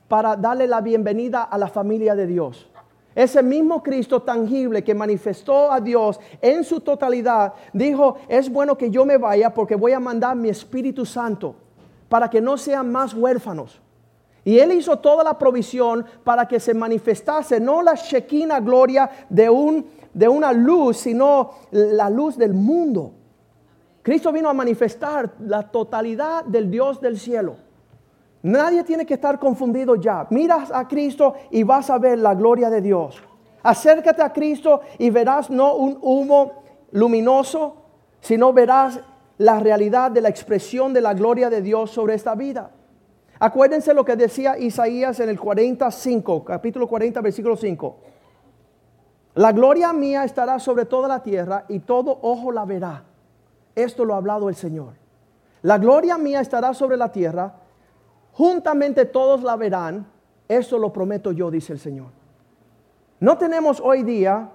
para 0.09 0.37
darle 0.37 0.66
la 0.66 0.80
bienvenida 0.80 1.42
a 1.42 1.59
la 1.59 1.68
familia 1.68 2.14
de 2.14 2.26
Dios. 2.26 2.68
Ese 3.14 3.42
mismo 3.42 3.83
Cristo 3.83 4.23
tangible 4.23 4.85
que 4.85 4.95
manifestó 4.95 5.73
a 5.73 5.80
Dios 5.80 6.21
en 6.40 6.62
su 6.62 6.80
totalidad, 6.80 7.54
dijo, 7.73 8.16
es 8.28 8.49
bueno 8.49 8.78
que 8.78 8.90
yo 8.90 9.04
me 9.04 9.16
vaya 9.16 9.52
porque 9.52 9.75
voy 9.75 9.92
a 9.92 10.00
mandar 10.00 10.37
mi 10.37 10.49
Espíritu 10.49 11.04
Santo 11.04 11.57
para 12.09 12.30
que 12.30 12.40
no 12.40 12.57
sean 12.57 12.92
más 12.92 13.14
huérfanos. 13.14 13.80
Y 14.45 14.59
Él 14.61 14.73
hizo 14.73 14.99
toda 14.99 15.25
la 15.25 15.37
provisión 15.37 16.07
para 16.23 16.47
que 16.47 16.61
se 16.61 16.75
manifestase 16.75 17.61
no 17.61 17.83
la 17.83 17.95
Shekinah 17.95 18.61
gloria 18.61 19.11
de, 19.28 19.50
un, 19.50 19.87
de 20.14 20.28
una 20.28 20.52
luz, 20.52 20.99
sino 20.99 21.50
la 21.71 22.09
luz 22.09 22.38
del 22.38 22.54
mundo. 22.54 23.12
Cristo 24.02 24.33
vino 24.33 24.49
a 24.49 24.54
manifestar 24.54 25.35
la 25.40 25.64
totalidad 25.64 26.45
del 26.45 26.71
Dios 26.71 27.00
del 27.00 27.18
cielo. 27.18 27.57
Nadie 28.42 28.85
tiene 28.85 29.04
que 29.04 29.14
estar 29.14 29.38
confundido 29.38 29.97
ya. 29.97 30.26
Miras 30.30 30.71
a 30.73 30.87
Cristo 30.87 31.35
y 31.50 31.62
vas 31.62 31.90
a 31.90 31.99
ver 31.99 32.18
la 32.18 32.35
gloria 32.35 32.71
de 32.71 32.80
Dios. 32.80 33.23
Acércate 33.62 34.23
a 34.23 34.33
Cristo 34.33 34.80
y 34.99 35.11
verás 35.11 35.50
no 35.50 35.75
un 35.75 35.99
humo 36.00 36.62
luminoso, 36.92 37.76
sino 38.21 38.52
verás 38.52 39.00
la 39.38 39.61
realidad 39.61 40.11
de 40.11 40.21
la 40.21 40.28
expresión 40.28 40.92
de 40.92 41.00
la 41.00 41.14
gloria 41.14 41.50
de 41.50 41.62
Dios 41.62 41.90
sobre 41.90 42.14
esta 42.14 42.35
vida. 42.35 42.71
Acuérdense 43.40 43.95
lo 43.95 44.04
que 44.04 44.16
decía 44.16 44.59
Isaías 44.59 45.21
en 45.21 45.28
el 45.28 45.38
45, 45.38 46.45
capítulo 46.45 46.88
40, 46.88 47.21
versículo 47.21 47.57
5. 47.57 47.97
La 49.35 49.52
gloria 49.52 49.92
mía 49.92 50.25
estará 50.25 50.59
sobre 50.59 50.85
toda 50.85 51.07
la 51.07 51.23
tierra 51.23 51.64
y 51.68 51.78
todo 51.80 52.18
ojo 52.23 52.50
la 52.50 52.64
verá. 52.64 53.04
Esto 53.76 54.04
lo 54.04 54.14
ha 54.14 54.16
hablado 54.16 54.49
el 54.49 54.57
Señor. 54.57 54.95
La 55.62 55.78
gloria 55.78 56.18
mía 56.18 56.40
estará 56.40 56.75
sobre 56.75 56.97
la 56.97 57.12
tierra, 57.12 57.54
juntamente 58.38 59.04
todos 59.04 59.42
la 59.42 59.57
verán. 59.57 60.07
Esto 60.47 60.78
lo 60.78 60.92
prometo 60.92 61.33
yo, 61.33 61.50
dice 61.50 61.73
el 61.73 61.80
Señor. 61.80 62.07
No 63.18 63.37
tenemos 63.37 63.80
hoy 63.85 64.04
día 64.04 64.49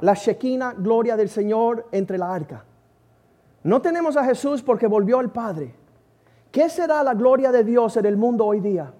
la 0.00 0.14
Shekinah 0.14 0.74
gloria 0.74 1.16
del 1.16 1.28
Señor 1.28 1.86
entre 1.92 2.18
la 2.18 2.34
arca. 2.34 2.64
No 3.62 3.80
tenemos 3.80 4.16
a 4.16 4.24
Jesús 4.24 4.60
porque 4.60 4.88
volvió 4.88 5.20
al 5.20 5.30
Padre. 5.30 5.74
¿Qué 6.50 6.68
será 6.68 7.04
la 7.04 7.14
gloria 7.14 7.52
de 7.52 7.62
Dios 7.62 7.96
en 7.96 8.06
el 8.06 8.16
mundo 8.16 8.44
hoy 8.44 8.58
día? 8.58 8.92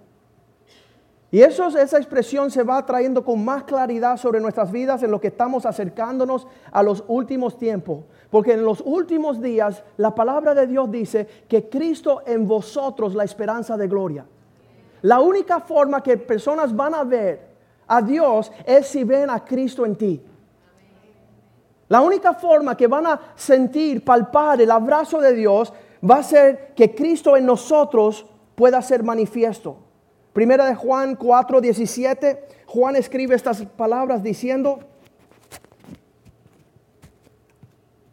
Y 1.33 1.43
eso, 1.43 1.67
esa 1.67 1.97
expresión 1.97 2.51
se 2.51 2.63
va 2.63 2.85
trayendo 2.87 3.25
con 3.25 3.45
más 3.45 3.65
claridad 3.65 4.17
sobre 4.17 4.41
nuestras 4.41 4.71
vidas 4.71 5.03
en 5.03 5.11
lo 5.11 5.21
que 5.21 5.29
estamos 5.29 5.67
acercándonos 5.67 6.47
a 6.71 6.83
los 6.83 7.03
últimos 7.09 7.59
tiempos. 7.59 8.05
Porque 8.31 8.53
en 8.53 8.65
los 8.65 8.81
últimos 8.81 9.41
días 9.43 9.83
la 9.97 10.15
palabra 10.15 10.55
de 10.55 10.67
Dios 10.67 10.91
dice 10.91 11.27
que 11.49 11.69
Cristo 11.69 12.23
en 12.27 12.47
vosotros 12.47 13.15
la 13.15 13.25
esperanza 13.25 13.77
de 13.77 13.89
gloria. 13.89 14.25
La 15.03 15.21
única 15.21 15.61
forma 15.61 16.03
que 16.03 16.17
personas 16.17 16.75
van 16.75 16.95
a 16.95 17.05
ver 17.05 17.51
a 17.87 18.01
Dios 18.01 18.53
es 18.65 18.87
si 18.87 19.03
ven 19.03 19.31
a 19.31 19.45
Cristo 19.45 19.85
en 19.85 19.97
ti. 19.97 20.23
La 21.89 22.03
única 22.03 22.35
forma 22.35 22.77
que 22.77 22.87
van 22.87 23.07
a 23.07 23.21
sentir, 23.35 24.05
palpar 24.05 24.61
el 24.61 24.71
abrazo 24.71 25.21
de 25.21 25.33
Dios 25.33 25.73
va 26.09 26.19
a 26.19 26.23
ser 26.23 26.73
que 26.77 26.95
Cristo 26.95 27.37
en 27.37 27.45
nosotros 27.45 28.27
pueda 28.55 28.81
ser 28.81 29.03
manifiesto. 29.03 29.77
Primera 30.33 30.67
de 30.67 30.77
Juan 30.77 31.17
4, 31.17 31.61
17, 31.61 32.45
Juan 32.67 32.95
escribe 32.95 33.35
estas 33.35 33.63
palabras 33.77 34.23
diciendo, 34.23 34.79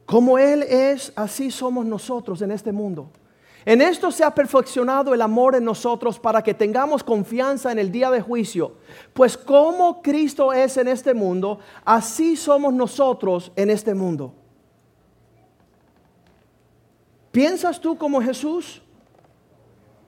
como 0.08 0.40
Él 0.40 0.64
es, 0.64 1.12
así 1.18 1.52
somos 1.52 1.86
nosotros 1.86 2.42
en 2.42 2.52
este 2.52 2.72
mundo. 2.72 3.12
En 3.66 3.82
esto 3.82 4.10
se 4.10 4.24
ha 4.24 4.34
perfeccionado 4.34 5.14
el 5.14 5.22
amor 5.22 5.54
en 5.54 5.66
nosotros 5.66 6.18
para 6.18 6.42
que 6.42 6.54
tengamos 6.54 7.04
confianza 7.04 7.74
en 7.74 7.78
el 7.78 7.92
día 7.92 8.10
de 8.10 8.22
juicio. 8.22 8.76
Pues 9.14 9.38
como 9.38 10.02
Cristo 10.02 10.54
es 10.54 10.78
en 10.78 10.88
este 10.88 11.14
mundo, 11.14 11.60
así 11.84 12.38
somos 12.38 12.74
nosotros 12.74 13.52
en 13.58 13.70
este 13.70 13.94
mundo. 13.94 14.34
¿Piensas 17.30 17.82
tú 17.82 17.98
como 17.98 18.22
Jesús? 18.22 18.82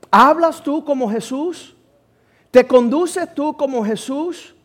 ¿Hablas 0.10 0.63
tú 0.63 0.86
como 0.86 1.10
Jesús? 1.10 1.75
¿Te 2.51 2.65
conduces 2.65 3.36
tú 3.36 3.58
como 3.58 3.84
Jesús? 3.84 4.56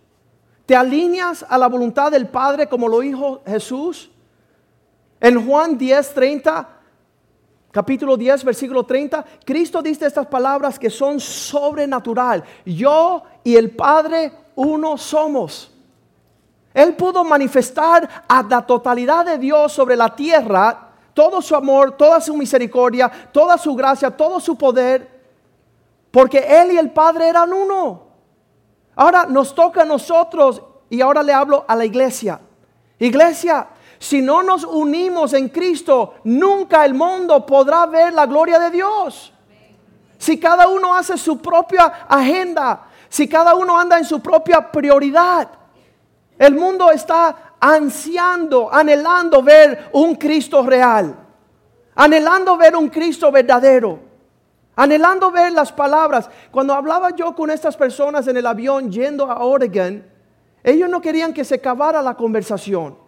¿Te 0.65 0.77
alineas 0.77 1.45
a 1.49 1.59
la 1.59 1.67
voluntad 1.67 2.13
del 2.13 2.29
Padre 2.29 2.69
como 2.69 2.87
lo 2.87 3.01
dijo 3.01 3.43
Jesús? 3.45 4.13
En 5.25 5.43
Juan 5.47 5.79
10, 5.79 6.13
30 6.13 6.69
capítulo 7.71 8.15
10, 8.15 8.45
versículo 8.45 8.85
30, 8.85 9.25
Cristo 9.43 9.81
dice 9.81 10.07
estas 10.07 10.27
palabras 10.27 10.79
que 10.79 10.91
son 10.91 11.19
sobrenatural. 11.19 12.45
Yo 12.67 13.23
y 13.43 13.57
el 13.57 13.71
Padre 13.71 14.33
uno 14.55 14.99
somos. 14.99 15.73
Él 16.75 16.95
pudo 16.95 17.25
manifestar 17.25 18.27
a 18.29 18.43
la 18.43 18.67
totalidad 18.67 19.25
de 19.25 19.39
Dios 19.39 19.73
sobre 19.73 19.97
la 19.97 20.15
tierra, 20.15 20.91
todo 21.15 21.41
su 21.41 21.57
amor, 21.57 21.97
toda 21.97 22.21
su 22.21 22.37
misericordia, 22.37 23.11
toda 23.33 23.57
su 23.57 23.75
gracia, 23.75 24.11
todo 24.11 24.39
su 24.41 24.59
poder, 24.59 25.23
porque 26.11 26.45
Él 26.47 26.73
y 26.73 26.77
el 26.77 26.91
Padre 26.91 27.29
eran 27.29 27.51
uno. 27.51 28.03
Ahora 28.95 29.25
nos 29.25 29.55
toca 29.55 29.83
a 29.83 29.87
nosotros, 29.87 30.61
y 30.91 31.01
ahora 31.01 31.23
le 31.23 31.33
hablo 31.33 31.65
a 31.67 31.75
la 31.75 31.87
iglesia. 31.87 32.43
Iglesia, 32.99 33.69
si 33.99 34.21
no 34.21 34.43
nos 34.43 34.65
unimos 34.65 35.33
en 35.33 35.49
Cristo, 35.49 36.15
nunca 36.25 36.85
el 36.85 36.95
mundo 36.95 37.45
podrá 37.47 37.87
ver 37.87 38.13
la 38.13 38.27
gloria 38.27 38.59
de 38.59 38.71
Dios. 38.71 39.33
Si 40.19 40.39
cada 40.39 40.69
uno 40.69 40.95
hace 40.95 41.19
su 41.19 41.39
propia 41.39 41.85
agenda, 42.09 42.87
si 43.09 43.29
cada 43.29 43.55
uno 43.55 43.79
anda 43.79 43.99
en 43.99 44.05
su 44.05 44.21
propia 44.21 44.73
prioridad, 44.73 45.49
el 46.39 46.55
mundo 46.55 46.91
está 46.91 47.55
ansiando, 47.61 48.73
anhelando 48.73 49.43
ver 49.43 49.91
un 49.93 50.15
Cristo 50.17 50.63
real, 50.65 51.15
anhelando 51.95 52.57
ver 52.57 52.75
un 52.77 52.89
Cristo 52.89 53.31
verdadero, 53.31 54.01
anhelando 54.77 55.31
ver 55.31 55.53
las 55.53 55.71
palabras. 55.71 56.29
Cuando 56.51 56.75
hablaba 56.75 57.11
yo 57.11 57.35
con 57.35 57.51
estas 57.51 57.77
personas 57.77 58.27
en 58.27 58.37
el 58.37 58.47
avión 58.47 58.91
yendo 58.91 59.31
a 59.31 59.45
Oregon, 59.45 60.05
ellos 60.63 60.89
no 60.89 61.01
querían 61.01 61.33
que 61.33 61.45
se 61.45 61.57
acabara 61.57 62.03
la 62.03 62.15
conversación. 62.15 63.04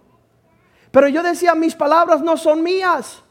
Pero 0.96 1.08
yo 1.08 1.22
decía, 1.22 1.54
mis 1.54 1.74
palabras 1.74 2.22
no 2.22 2.38
son 2.38 2.62
mías. 2.62 3.22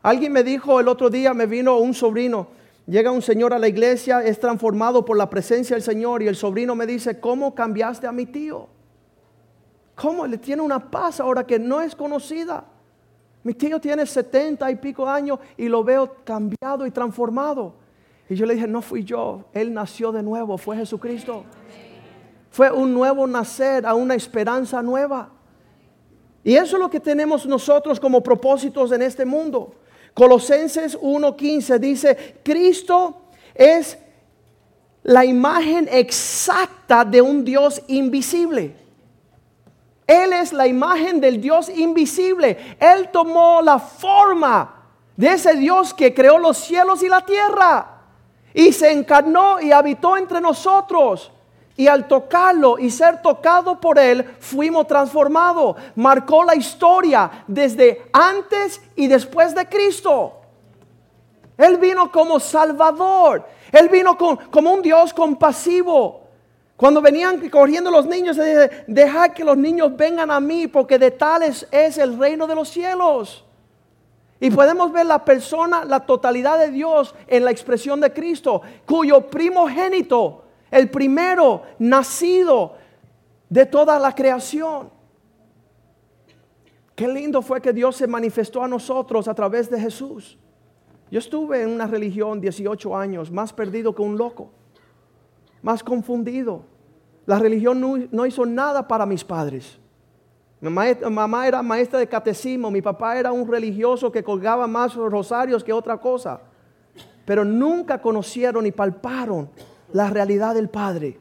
Alguien 0.00 0.32
me 0.32 0.44
dijo 0.44 0.78
el 0.78 0.86
otro 0.86 1.10
día, 1.10 1.34
me 1.34 1.44
vino 1.44 1.76
un 1.78 1.92
sobrino, 1.92 2.46
llega 2.86 3.10
un 3.10 3.20
señor 3.20 3.52
a 3.52 3.58
la 3.58 3.66
iglesia, 3.66 4.22
es 4.22 4.38
transformado 4.38 5.04
por 5.04 5.16
la 5.16 5.28
presencia 5.28 5.74
del 5.74 5.82
Señor 5.82 6.22
y 6.22 6.28
el 6.28 6.36
sobrino 6.36 6.76
me 6.76 6.86
dice, 6.86 7.18
¿cómo 7.18 7.52
cambiaste 7.52 8.06
a 8.06 8.12
mi 8.12 8.26
tío? 8.26 8.68
¿Cómo? 9.96 10.24
Le 10.24 10.38
tiene 10.38 10.62
una 10.62 10.88
paz 10.88 11.18
ahora 11.18 11.44
que 11.44 11.58
no 11.58 11.80
es 11.80 11.96
conocida. 11.96 12.62
Mi 13.42 13.52
tío 13.52 13.80
tiene 13.80 14.06
setenta 14.06 14.70
y 14.70 14.76
pico 14.76 15.08
años 15.08 15.40
y 15.56 15.66
lo 15.68 15.82
veo 15.82 16.18
cambiado 16.22 16.86
y 16.86 16.92
transformado. 16.92 17.74
Y 18.28 18.36
yo 18.36 18.46
le 18.46 18.54
dije, 18.54 18.68
no 18.68 18.82
fui 18.82 19.02
yo, 19.02 19.46
él 19.52 19.74
nació 19.74 20.12
de 20.12 20.22
nuevo, 20.22 20.56
fue 20.58 20.76
Jesucristo. 20.76 21.42
Fue 22.52 22.70
un 22.70 22.94
nuevo 22.94 23.26
nacer 23.26 23.84
a 23.84 23.94
una 23.94 24.14
esperanza 24.14 24.80
nueva. 24.80 25.30
Y 26.46 26.56
eso 26.56 26.76
es 26.76 26.80
lo 26.80 26.88
que 26.88 27.00
tenemos 27.00 27.44
nosotros 27.44 27.98
como 27.98 28.22
propósitos 28.22 28.92
en 28.92 29.02
este 29.02 29.24
mundo. 29.24 29.74
Colosenses 30.14 30.96
1.15 30.96 31.78
dice, 31.80 32.38
Cristo 32.44 33.22
es 33.52 33.98
la 35.02 35.24
imagen 35.24 35.88
exacta 35.90 37.04
de 37.04 37.20
un 37.20 37.44
Dios 37.44 37.82
invisible. 37.88 38.76
Él 40.06 40.32
es 40.34 40.52
la 40.52 40.68
imagen 40.68 41.20
del 41.20 41.40
Dios 41.40 41.68
invisible. 41.68 42.76
Él 42.78 43.08
tomó 43.12 43.60
la 43.60 43.80
forma 43.80 44.84
de 45.16 45.32
ese 45.32 45.56
Dios 45.56 45.92
que 45.92 46.14
creó 46.14 46.38
los 46.38 46.58
cielos 46.58 47.02
y 47.02 47.08
la 47.08 47.26
tierra. 47.26 48.02
Y 48.54 48.70
se 48.70 48.92
encarnó 48.92 49.60
y 49.60 49.72
habitó 49.72 50.16
entre 50.16 50.40
nosotros. 50.40 51.32
Y 51.76 51.88
al 51.88 52.08
tocarlo 52.08 52.78
y 52.78 52.90
ser 52.90 53.20
tocado 53.20 53.78
por 53.80 53.98
Él, 53.98 54.24
fuimos 54.40 54.86
transformados. 54.86 55.76
Marcó 55.94 56.42
la 56.42 56.54
historia 56.54 57.44
desde 57.46 58.08
antes 58.12 58.80
y 58.96 59.06
después 59.06 59.54
de 59.54 59.66
Cristo. 59.66 60.40
Él 61.58 61.76
vino 61.76 62.10
como 62.10 62.40
Salvador. 62.40 63.44
Él 63.72 63.88
vino 63.88 64.16
como 64.16 64.72
un 64.72 64.82
Dios 64.82 65.12
compasivo. 65.12 66.22
Cuando 66.76 67.00
venían 67.00 67.48
corriendo 67.48 67.90
los 67.90 68.06
niños, 68.06 68.36
dice, 68.36 68.84
dejad 68.86 69.30
que 69.30 69.44
los 69.44 69.56
niños 69.56 69.96
vengan 69.96 70.30
a 70.30 70.40
mí, 70.40 70.66
porque 70.66 70.98
de 70.98 71.10
tales 71.10 71.66
es 71.70 71.96
el 71.96 72.18
reino 72.18 72.46
de 72.46 72.54
los 72.54 72.68
cielos. 72.68 73.44
Y 74.38 74.50
podemos 74.50 74.92
ver 74.92 75.06
la 75.06 75.24
persona, 75.24 75.86
la 75.86 76.00
totalidad 76.00 76.58
de 76.58 76.70
Dios 76.70 77.14
en 77.26 77.44
la 77.44 77.50
expresión 77.50 78.00
de 78.00 78.12
Cristo, 78.12 78.60
cuyo 78.84 79.22
primogénito, 79.22 80.42
el 80.76 80.90
primero 80.90 81.62
nacido 81.78 82.74
de 83.48 83.64
toda 83.64 83.98
la 83.98 84.14
creación. 84.14 84.90
Qué 86.94 87.08
lindo 87.08 87.40
fue 87.40 87.60
que 87.60 87.72
Dios 87.72 87.96
se 87.96 88.06
manifestó 88.06 88.62
a 88.62 88.68
nosotros 88.68 89.26
a 89.26 89.34
través 89.34 89.70
de 89.70 89.80
Jesús. 89.80 90.38
Yo 91.10 91.18
estuve 91.18 91.62
en 91.62 91.70
una 91.70 91.86
religión 91.86 92.40
18 92.40 92.96
años, 92.96 93.30
más 93.30 93.52
perdido 93.52 93.94
que 93.94 94.02
un 94.02 94.18
loco, 94.18 94.50
más 95.62 95.82
confundido. 95.82 96.62
La 97.24 97.38
religión 97.38 98.08
no, 98.10 98.26
hizo 98.26 98.44
nada 98.44 98.86
para 98.86 99.06
mis 99.06 99.24
padres. 99.24 99.78
Mi 100.60 100.70
mamá 100.70 101.46
era 101.46 101.62
maestra 101.62 101.98
de 101.98 102.08
catecismo, 102.08 102.70
mi 102.70 102.82
papá 102.82 103.18
era 103.18 103.32
un 103.32 103.46
religioso 103.46 104.12
que 104.12 104.22
colgaba 104.22 104.66
más 104.66 104.94
rosarios 104.94 105.64
que 105.64 105.72
otra 105.72 105.98
cosa. 105.98 106.40
Pero 107.24 107.44
nunca 107.44 108.00
conocieron 108.00 108.64
ni 108.64 108.72
palparon 108.72 109.50
la 109.92 110.10
realidad 110.10 110.54
del 110.54 110.68
Padre 110.68 111.18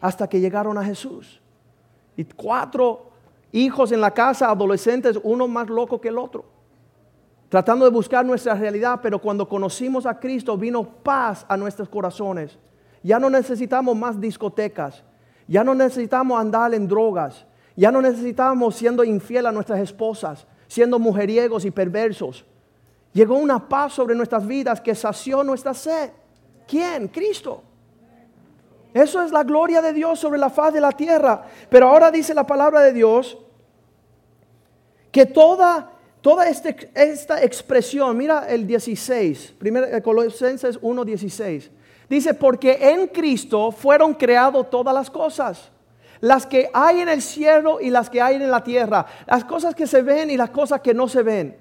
hasta 0.00 0.28
que 0.28 0.40
llegaron 0.40 0.78
a 0.78 0.84
Jesús. 0.84 1.40
Y 2.16 2.24
cuatro 2.24 3.10
hijos 3.52 3.92
en 3.92 4.00
la 4.00 4.12
casa, 4.12 4.50
adolescentes, 4.50 5.18
uno 5.22 5.48
más 5.48 5.68
loco 5.68 6.00
que 6.00 6.08
el 6.08 6.18
otro. 6.18 6.44
Tratando 7.48 7.84
de 7.84 7.90
buscar 7.90 8.24
nuestra 8.26 8.54
realidad, 8.54 9.00
pero 9.02 9.18
cuando 9.20 9.48
conocimos 9.48 10.04
a 10.04 10.18
Cristo 10.18 10.56
vino 10.56 10.84
paz 10.84 11.46
a 11.48 11.56
nuestros 11.56 11.88
corazones. 11.88 12.58
Ya 13.02 13.18
no 13.18 13.30
necesitamos 13.30 13.96
más 13.96 14.20
discotecas, 14.20 15.02
ya 15.46 15.64
no 15.64 15.74
necesitamos 15.74 16.38
andar 16.38 16.74
en 16.74 16.86
drogas, 16.86 17.46
ya 17.76 17.90
no 17.90 18.02
necesitamos 18.02 18.74
siendo 18.74 19.04
infiel 19.04 19.46
a 19.46 19.52
nuestras 19.52 19.78
esposas, 19.80 20.46
siendo 20.66 20.98
mujeriegos 20.98 21.64
y 21.64 21.70
perversos. 21.70 22.44
Llegó 23.12 23.36
una 23.36 23.68
paz 23.68 23.94
sobre 23.94 24.14
nuestras 24.14 24.46
vidas 24.46 24.80
que 24.80 24.94
sació 24.94 25.42
nuestra 25.42 25.72
sed. 25.72 26.10
¿Quién? 26.66 27.08
Cristo. 27.08 27.62
Eso 28.98 29.22
es 29.22 29.30
la 29.30 29.44
gloria 29.44 29.80
de 29.80 29.92
Dios 29.92 30.18
sobre 30.18 30.38
la 30.38 30.50
faz 30.50 30.74
de 30.74 30.80
la 30.80 30.90
tierra. 30.90 31.44
Pero 31.70 31.88
ahora 31.88 32.10
dice 32.10 32.34
la 32.34 32.46
palabra 32.46 32.80
de 32.80 32.92
Dios 32.92 33.38
que 35.12 35.24
toda, 35.24 35.92
toda 36.20 36.48
este, 36.48 36.90
esta 36.94 37.42
expresión, 37.42 38.16
mira 38.16 38.46
el 38.48 38.66
16, 38.66 39.54
eh, 39.62 40.02
Colosenses 40.02 40.78
1, 40.82 41.04
16. 41.04 41.70
Dice, 42.08 42.34
porque 42.34 42.76
en 42.80 43.06
Cristo 43.06 43.70
fueron 43.70 44.14
creadas 44.14 44.68
todas 44.68 44.92
las 44.94 45.10
cosas. 45.10 45.70
Las 46.20 46.44
que 46.44 46.68
hay 46.72 47.00
en 47.00 47.08
el 47.08 47.22
cielo 47.22 47.80
y 47.80 47.90
las 47.90 48.10
que 48.10 48.20
hay 48.20 48.34
en 48.34 48.50
la 48.50 48.64
tierra. 48.64 49.06
Las 49.26 49.44
cosas 49.44 49.76
que 49.76 49.86
se 49.86 50.02
ven 50.02 50.30
y 50.30 50.36
las 50.36 50.50
cosas 50.50 50.80
que 50.80 50.92
no 50.92 51.06
se 51.06 51.22
ven. 51.22 51.56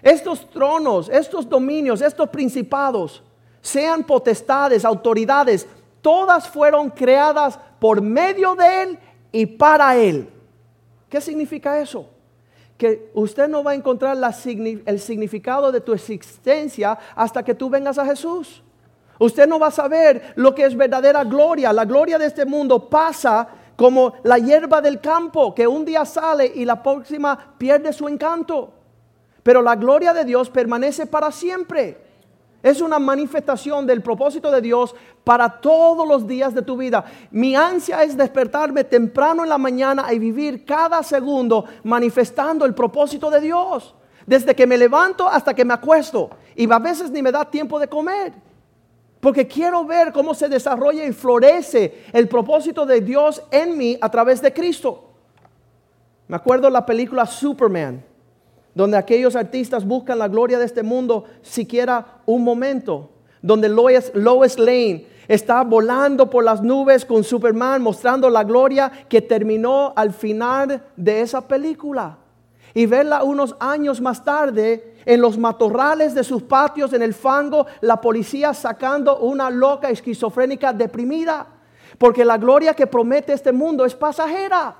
Estos 0.00 0.48
tronos, 0.50 1.08
estos 1.08 1.48
dominios, 1.48 2.00
estos 2.02 2.28
principados, 2.28 3.24
sean 3.60 4.04
potestades, 4.04 4.84
autoridades, 4.84 5.66
todas 6.02 6.48
fueron 6.48 6.90
creadas 6.90 7.58
por 7.78 8.00
medio 8.00 8.54
de 8.54 8.82
Él 8.82 8.98
y 9.32 9.46
para 9.46 9.96
Él. 9.96 10.28
¿Qué 11.08 11.20
significa 11.20 11.80
eso? 11.80 12.08
Que 12.76 13.10
usted 13.14 13.48
no 13.48 13.64
va 13.64 13.72
a 13.72 13.74
encontrar 13.74 14.16
el 14.16 15.00
significado 15.00 15.72
de 15.72 15.80
tu 15.80 15.92
existencia 15.92 16.98
hasta 17.14 17.42
que 17.42 17.54
tú 17.54 17.70
vengas 17.70 17.98
a 17.98 18.06
Jesús. 18.06 18.62
Usted 19.18 19.48
no 19.48 19.58
va 19.58 19.68
a 19.68 19.72
saber 19.72 20.32
lo 20.36 20.54
que 20.54 20.64
es 20.64 20.76
verdadera 20.76 21.24
gloria. 21.24 21.72
La 21.72 21.84
gloria 21.84 22.18
de 22.18 22.26
este 22.26 22.44
mundo 22.44 22.88
pasa 22.88 23.48
como 23.74 24.14
la 24.22 24.38
hierba 24.38 24.80
del 24.80 25.00
campo, 25.00 25.54
que 25.54 25.66
un 25.66 25.84
día 25.84 26.04
sale 26.04 26.50
y 26.54 26.64
la 26.64 26.82
próxima 26.82 27.54
pierde 27.58 27.92
su 27.92 28.08
encanto. 28.08 28.72
Pero 29.42 29.62
la 29.62 29.76
gloria 29.76 30.12
de 30.12 30.24
Dios 30.24 30.50
permanece 30.50 31.06
para 31.06 31.32
siempre. 31.32 32.07
Es 32.62 32.80
una 32.80 32.98
manifestación 32.98 33.86
del 33.86 34.02
propósito 34.02 34.50
de 34.50 34.60
Dios 34.60 34.94
para 35.22 35.60
todos 35.60 36.06
los 36.06 36.26
días 36.26 36.54
de 36.54 36.62
tu 36.62 36.76
vida. 36.76 37.04
Mi 37.30 37.54
ansia 37.54 38.02
es 38.02 38.16
despertarme 38.16 38.82
temprano 38.82 39.44
en 39.44 39.48
la 39.48 39.58
mañana 39.58 40.12
y 40.12 40.18
vivir 40.18 40.64
cada 40.64 41.02
segundo 41.02 41.64
manifestando 41.84 42.64
el 42.64 42.74
propósito 42.74 43.30
de 43.30 43.40
Dios. 43.40 43.94
Desde 44.26 44.54
que 44.54 44.66
me 44.66 44.76
levanto 44.76 45.28
hasta 45.28 45.54
que 45.54 45.64
me 45.64 45.74
acuesto. 45.74 46.30
Y 46.56 46.70
a 46.70 46.78
veces 46.78 47.10
ni 47.10 47.22
me 47.22 47.32
da 47.32 47.44
tiempo 47.44 47.78
de 47.78 47.88
comer. 47.88 48.32
Porque 49.20 49.46
quiero 49.46 49.84
ver 49.84 50.12
cómo 50.12 50.34
se 50.34 50.48
desarrolla 50.48 51.04
y 51.04 51.12
florece 51.12 52.04
el 52.12 52.28
propósito 52.28 52.84
de 52.86 53.00
Dios 53.00 53.42
en 53.50 53.76
mí 53.76 53.98
a 54.00 54.10
través 54.10 54.42
de 54.42 54.52
Cristo. 54.52 55.04
Me 56.28 56.36
acuerdo 56.36 56.68
la 56.70 56.84
película 56.84 57.24
Superman, 57.24 58.04
donde 58.74 58.96
aquellos 58.96 59.36
artistas 59.36 59.84
buscan 59.84 60.18
la 60.18 60.28
gloria 60.28 60.58
de 60.58 60.64
este 60.64 60.82
mundo 60.82 61.24
siquiera 61.42 62.20
un 62.26 62.44
momento, 62.44 63.10
donde 63.42 63.68
Lois, 63.68 64.12
Lane 64.58 65.06
está 65.26 65.62
volando 65.62 66.30
por 66.30 66.44
las 66.44 66.62
nubes 66.62 67.04
con 67.04 67.22
Superman 67.22 67.82
mostrando 67.82 68.30
la 68.30 68.44
gloria 68.44 68.90
que 69.08 69.20
terminó 69.20 69.92
al 69.94 70.12
final 70.12 70.82
de 70.96 71.20
esa 71.20 71.46
película. 71.46 72.18
Y 72.74 72.86
verla 72.86 73.24
unos 73.24 73.56
años 73.60 74.00
más 74.00 74.24
tarde 74.24 74.94
en 75.04 75.20
los 75.20 75.38
matorrales 75.38 76.14
de 76.14 76.22
sus 76.22 76.42
patios, 76.42 76.92
en 76.92 77.02
el 77.02 77.14
fango, 77.14 77.66
la 77.80 78.00
policía 78.00 78.54
sacando 78.54 79.18
una 79.20 79.50
loca 79.50 79.90
esquizofrénica 79.90 80.72
deprimida. 80.72 81.46
Porque 81.96 82.24
la 82.24 82.36
gloria 82.36 82.74
que 82.74 82.86
promete 82.86 83.32
este 83.32 83.52
mundo 83.52 83.84
es 83.84 83.94
pasajera. 83.94 84.76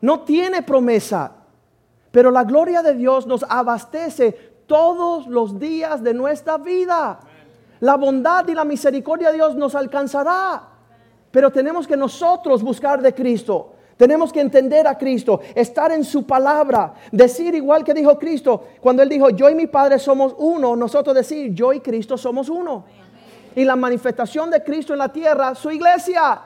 No 0.00 0.20
tiene 0.20 0.62
promesa. 0.62 1.32
Pero 2.10 2.30
la 2.30 2.44
gloria 2.44 2.82
de 2.82 2.94
Dios 2.94 3.26
nos 3.26 3.44
abastece 3.48 4.32
todos 4.66 5.26
los 5.26 5.58
días 5.58 6.02
de 6.02 6.14
nuestra 6.14 6.58
vida. 6.58 7.20
La 7.80 7.96
bondad 7.96 8.46
y 8.48 8.54
la 8.54 8.64
misericordia 8.64 9.30
de 9.30 9.36
Dios 9.36 9.54
nos 9.56 9.74
alcanzará. 9.74 10.62
Pero 11.30 11.50
tenemos 11.50 11.86
que 11.86 11.96
nosotros 11.96 12.62
buscar 12.62 13.00
de 13.00 13.14
Cristo. 13.14 13.74
Tenemos 13.96 14.32
que 14.32 14.40
entender 14.40 14.86
a 14.86 14.96
Cristo, 14.96 15.40
estar 15.54 15.92
en 15.92 16.04
su 16.04 16.26
palabra, 16.26 16.94
decir 17.12 17.54
igual 17.54 17.84
que 17.84 17.92
dijo 17.92 18.18
Cristo, 18.18 18.68
cuando 18.80 19.02
Él 19.02 19.10
dijo, 19.10 19.28
yo 19.28 19.50
y 19.50 19.54
mi 19.54 19.66
Padre 19.66 19.98
somos 19.98 20.34
uno, 20.38 20.74
nosotros 20.74 21.14
decir, 21.14 21.52
yo 21.52 21.70
y 21.74 21.80
Cristo 21.80 22.16
somos 22.16 22.48
uno. 22.48 22.86
Y 23.54 23.62
la 23.62 23.76
manifestación 23.76 24.50
de 24.50 24.64
Cristo 24.64 24.94
en 24.94 25.00
la 25.00 25.12
tierra, 25.12 25.54
su 25.54 25.70
iglesia, 25.70 26.40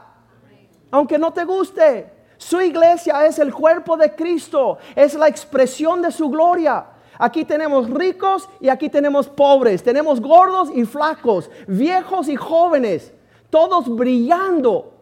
aunque 0.91 1.17
no 1.17 1.33
te 1.33 1.45
guste, 1.45 2.14
su 2.45 2.61
iglesia 2.61 3.25
es 3.25 3.39
el 3.39 3.55
cuerpo 3.55 3.97
de 3.97 4.15
Cristo, 4.15 4.77
es 4.95 5.15
la 5.15 5.29
expresión 5.29 6.03
de 6.03 6.13
su 6.13 6.29
gloria. 6.29 6.85
Aquí 7.19 7.45
tenemos 7.45 7.89
ricos 7.89 8.49
y 8.61 8.69
aquí 8.69 8.91
tenemos 8.91 9.29
pobres, 9.29 9.83
tenemos 9.83 10.21
gordos 10.21 10.69
y 10.75 10.85
flacos, 10.85 11.51
viejos 11.67 12.29
y 12.29 12.37
jóvenes, 12.37 13.13
todos 13.49 13.89
brillando 13.89 14.93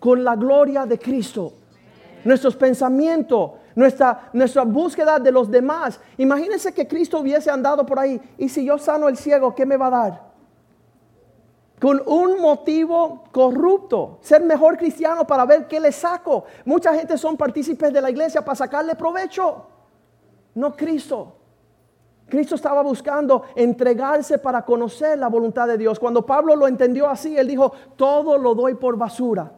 con 0.00 0.22
la 0.22 0.36
gloria 0.36 0.84
de 0.84 0.98
Cristo 0.98 1.54
nuestros 2.24 2.56
pensamientos, 2.56 3.52
nuestra, 3.74 4.28
nuestra 4.32 4.64
búsqueda 4.64 5.18
de 5.18 5.30
los 5.30 5.50
demás. 5.50 5.98
Imagínense 6.18 6.74
que 6.74 6.86
Cristo 6.86 7.20
hubiese 7.20 7.50
andado 7.50 7.86
por 7.86 7.98
ahí 7.98 8.20
y 8.36 8.48
si 8.48 8.64
yo 8.64 8.76
sano 8.78 9.08
el 9.08 9.16
ciego, 9.16 9.54
¿qué 9.54 9.64
me 9.64 9.76
va 9.76 9.86
a 9.86 9.90
dar? 9.90 10.35
Con 11.80 12.02
un 12.06 12.40
motivo 12.40 13.24
corrupto, 13.32 14.18
ser 14.22 14.42
mejor 14.42 14.78
cristiano 14.78 15.26
para 15.26 15.44
ver 15.44 15.66
qué 15.66 15.78
le 15.78 15.92
saco. 15.92 16.44
Mucha 16.64 16.94
gente 16.94 17.18
son 17.18 17.36
partícipes 17.36 17.92
de 17.92 18.00
la 18.00 18.10
iglesia 18.10 18.42
para 18.42 18.56
sacarle 18.56 18.94
provecho. 18.94 19.66
No 20.54 20.74
Cristo. 20.74 21.34
Cristo 22.28 22.54
estaba 22.54 22.82
buscando 22.82 23.42
entregarse 23.54 24.38
para 24.38 24.64
conocer 24.64 25.18
la 25.18 25.28
voluntad 25.28 25.68
de 25.68 25.78
Dios. 25.78 25.98
Cuando 25.98 26.24
Pablo 26.24 26.56
lo 26.56 26.66
entendió 26.66 27.08
así, 27.08 27.36
él 27.36 27.46
dijo, 27.46 27.72
todo 27.96 28.38
lo 28.38 28.54
doy 28.54 28.74
por 28.74 28.96
basura 28.96 29.52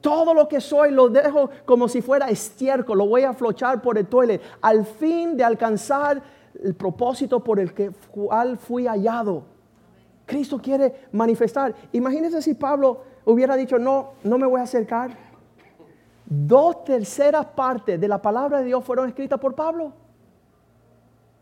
todo 0.00 0.34
lo 0.34 0.48
que 0.48 0.60
soy 0.60 0.90
lo 0.90 1.08
dejo 1.08 1.50
como 1.64 1.88
si 1.88 2.02
fuera 2.02 2.28
estiércol, 2.28 2.98
lo 2.98 3.06
voy 3.06 3.22
a 3.22 3.32
flochar 3.32 3.82
por 3.82 3.98
el 3.98 4.06
toile, 4.06 4.40
al 4.60 4.86
fin 4.86 5.36
de 5.36 5.44
alcanzar 5.44 6.22
el 6.62 6.74
propósito 6.74 7.42
por 7.42 7.60
el 7.60 7.74
que, 7.74 7.90
cual 8.10 8.56
fui 8.56 8.86
hallado. 8.86 9.57
Cristo 10.28 10.58
quiere 10.58 11.08
manifestar. 11.12 11.74
Imagínense 11.92 12.42
si 12.42 12.54
Pablo 12.54 13.00
hubiera 13.24 13.56
dicho, 13.56 13.78
no, 13.78 14.12
no 14.22 14.36
me 14.36 14.46
voy 14.46 14.60
a 14.60 14.64
acercar. 14.64 15.10
Dos 16.26 16.84
terceras 16.84 17.46
partes 17.46 17.98
de 17.98 18.06
la 18.06 18.20
palabra 18.20 18.58
de 18.58 18.66
Dios 18.66 18.84
fueron 18.84 19.08
escritas 19.08 19.40
por 19.40 19.54
Pablo. 19.54 19.94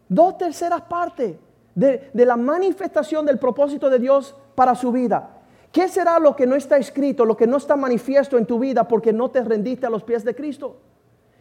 Dos 0.08 0.38
terceras 0.38 0.82
partes 0.82 1.36
de, 1.74 2.10
de 2.14 2.24
la 2.24 2.36
manifestación 2.36 3.26
del 3.26 3.40
propósito 3.40 3.90
de 3.90 3.98
Dios 3.98 4.36
para 4.54 4.76
su 4.76 4.92
vida. 4.92 5.30
¿Qué 5.72 5.88
será 5.88 6.20
lo 6.20 6.36
que 6.36 6.46
no 6.46 6.54
está 6.54 6.76
escrito, 6.76 7.24
lo 7.24 7.36
que 7.36 7.48
no 7.48 7.56
está 7.56 7.74
manifiesto 7.74 8.38
en 8.38 8.46
tu 8.46 8.60
vida 8.60 8.86
porque 8.86 9.12
no 9.12 9.30
te 9.30 9.42
rendiste 9.42 9.84
a 9.84 9.90
los 9.90 10.04
pies 10.04 10.24
de 10.24 10.36
Cristo? 10.36 10.76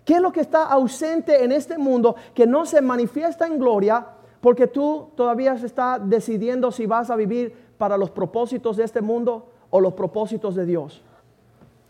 ¿Qué 0.03 0.15
es 0.15 0.21
lo 0.21 0.31
que 0.31 0.41
está 0.41 0.63
ausente 0.63 1.43
en 1.43 1.51
este 1.51 1.77
mundo 1.77 2.15
que 2.33 2.47
no 2.47 2.65
se 2.65 2.81
manifiesta 2.81 3.45
en 3.45 3.59
gloria 3.59 4.05
porque 4.45 4.67
tú 4.67 5.09
todavía 5.15 5.53
estás 5.53 6.07
decidiendo 6.07 6.71
si 6.71 6.85
vas 6.85 7.09
a 7.09 7.15
vivir 7.15 7.51
para 7.79 7.97
los 7.97 8.11
propósitos 8.11 8.77
de 8.77 8.83
este 8.83 9.01
mundo 9.01 9.49
o 9.71 9.81
los 9.81 9.93
propósitos 9.95 10.53
de 10.53 10.67
Dios? 10.67 11.01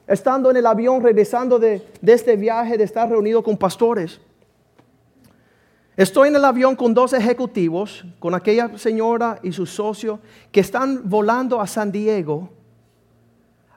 Estando 0.08 0.50
en 0.50 0.56
el 0.56 0.65
avión, 0.65 1.04
regresando 1.04 1.60
de, 1.60 1.86
de 2.00 2.13
este 2.13 2.38
viaje, 2.38 2.78
de 2.78 2.86
estar 2.86 3.10
reunido 3.10 3.44
con 3.44 3.58
pastores, 3.58 4.22
Estoy 5.98 6.30
en 6.30 6.38
el 6.38 6.46
avión 6.46 6.78
con 6.78 6.94
dos 6.94 7.12
ejecutivos, 7.12 8.06
con 8.20 8.34
aquella 8.34 8.78
señora 8.78 9.39
y 9.44 9.52
su 9.52 9.65
socio, 9.65 10.22
que 10.54 10.62
están 10.62 11.10
volando 11.10 11.60
a 11.60 11.68
San 11.68 11.91
Diego 11.91 12.50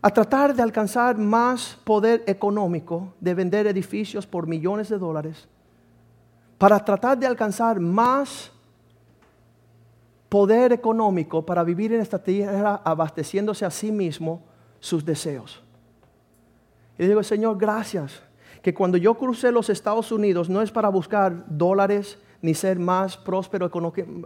a 0.00 0.10
tratar 0.10 0.54
de 0.54 0.62
alcanzar 0.62 1.18
más 1.18 1.76
poder 1.82 2.22
económico, 2.28 3.12
de 3.18 3.34
vender 3.34 3.66
edificios 3.66 4.24
por 4.24 4.46
millones 4.46 4.88
de 4.88 4.98
dólares, 4.98 5.48
para 6.58 6.84
tratar 6.84 7.18
de 7.18 7.26
alcanzar 7.26 7.80
más 7.80 8.52
poder 10.28 10.72
económico 10.72 11.44
para 11.44 11.64
vivir 11.64 11.92
en 11.92 12.00
esta 12.00 12.22
tierra 12.22 12.80
abasteciéndose 12.84 13.64
a 13.64 13.70
sí 13.70 13.90
mismo 13.90 14.42
sus 14.80 15.04
deseos. 15.04 15.62
Y 16.98 17.06
digo, 17.06 17.22
Señor, 17.22 17.56
gracias, 17.56 18.22
que 18.62 18.74
cuando 18.74 18.98
yo 18.98 19.14
crucé 19.14 19.52
los 19.52 19.70
Estados 19.70 20.10
Unidos 20.12 20.48
no 20.48 20.60
es 20.60 20.70
para 20.70 20.88
buscar 20.88 21.44
dólares 21.48 22.18
ni 22.42 22.54
ser 22.54 22.78
más 22.78 23.16
próspero 23.16 23.70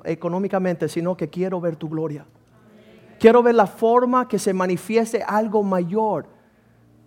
económicamente, 0.05 0.89
sino 0.89 1.17
que 1.17 1.29
quiero 1.29 1.61
ver 1.61 1.77
tu 1.77 1.89
gloria. 1.89 2.25
Quiero 3.19 3.43
ver 3.43 3.55
la 3.55 3.67
forma 3.67 4.27
que 4.27 4.39
se 4.39 4.53
manifieste 4.53 5.23
algo 5.23 5.63
mayor 5.63 6.27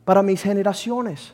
para 0.06 0.24
mis 0.24 0.42
generaciones. 0.42 1.34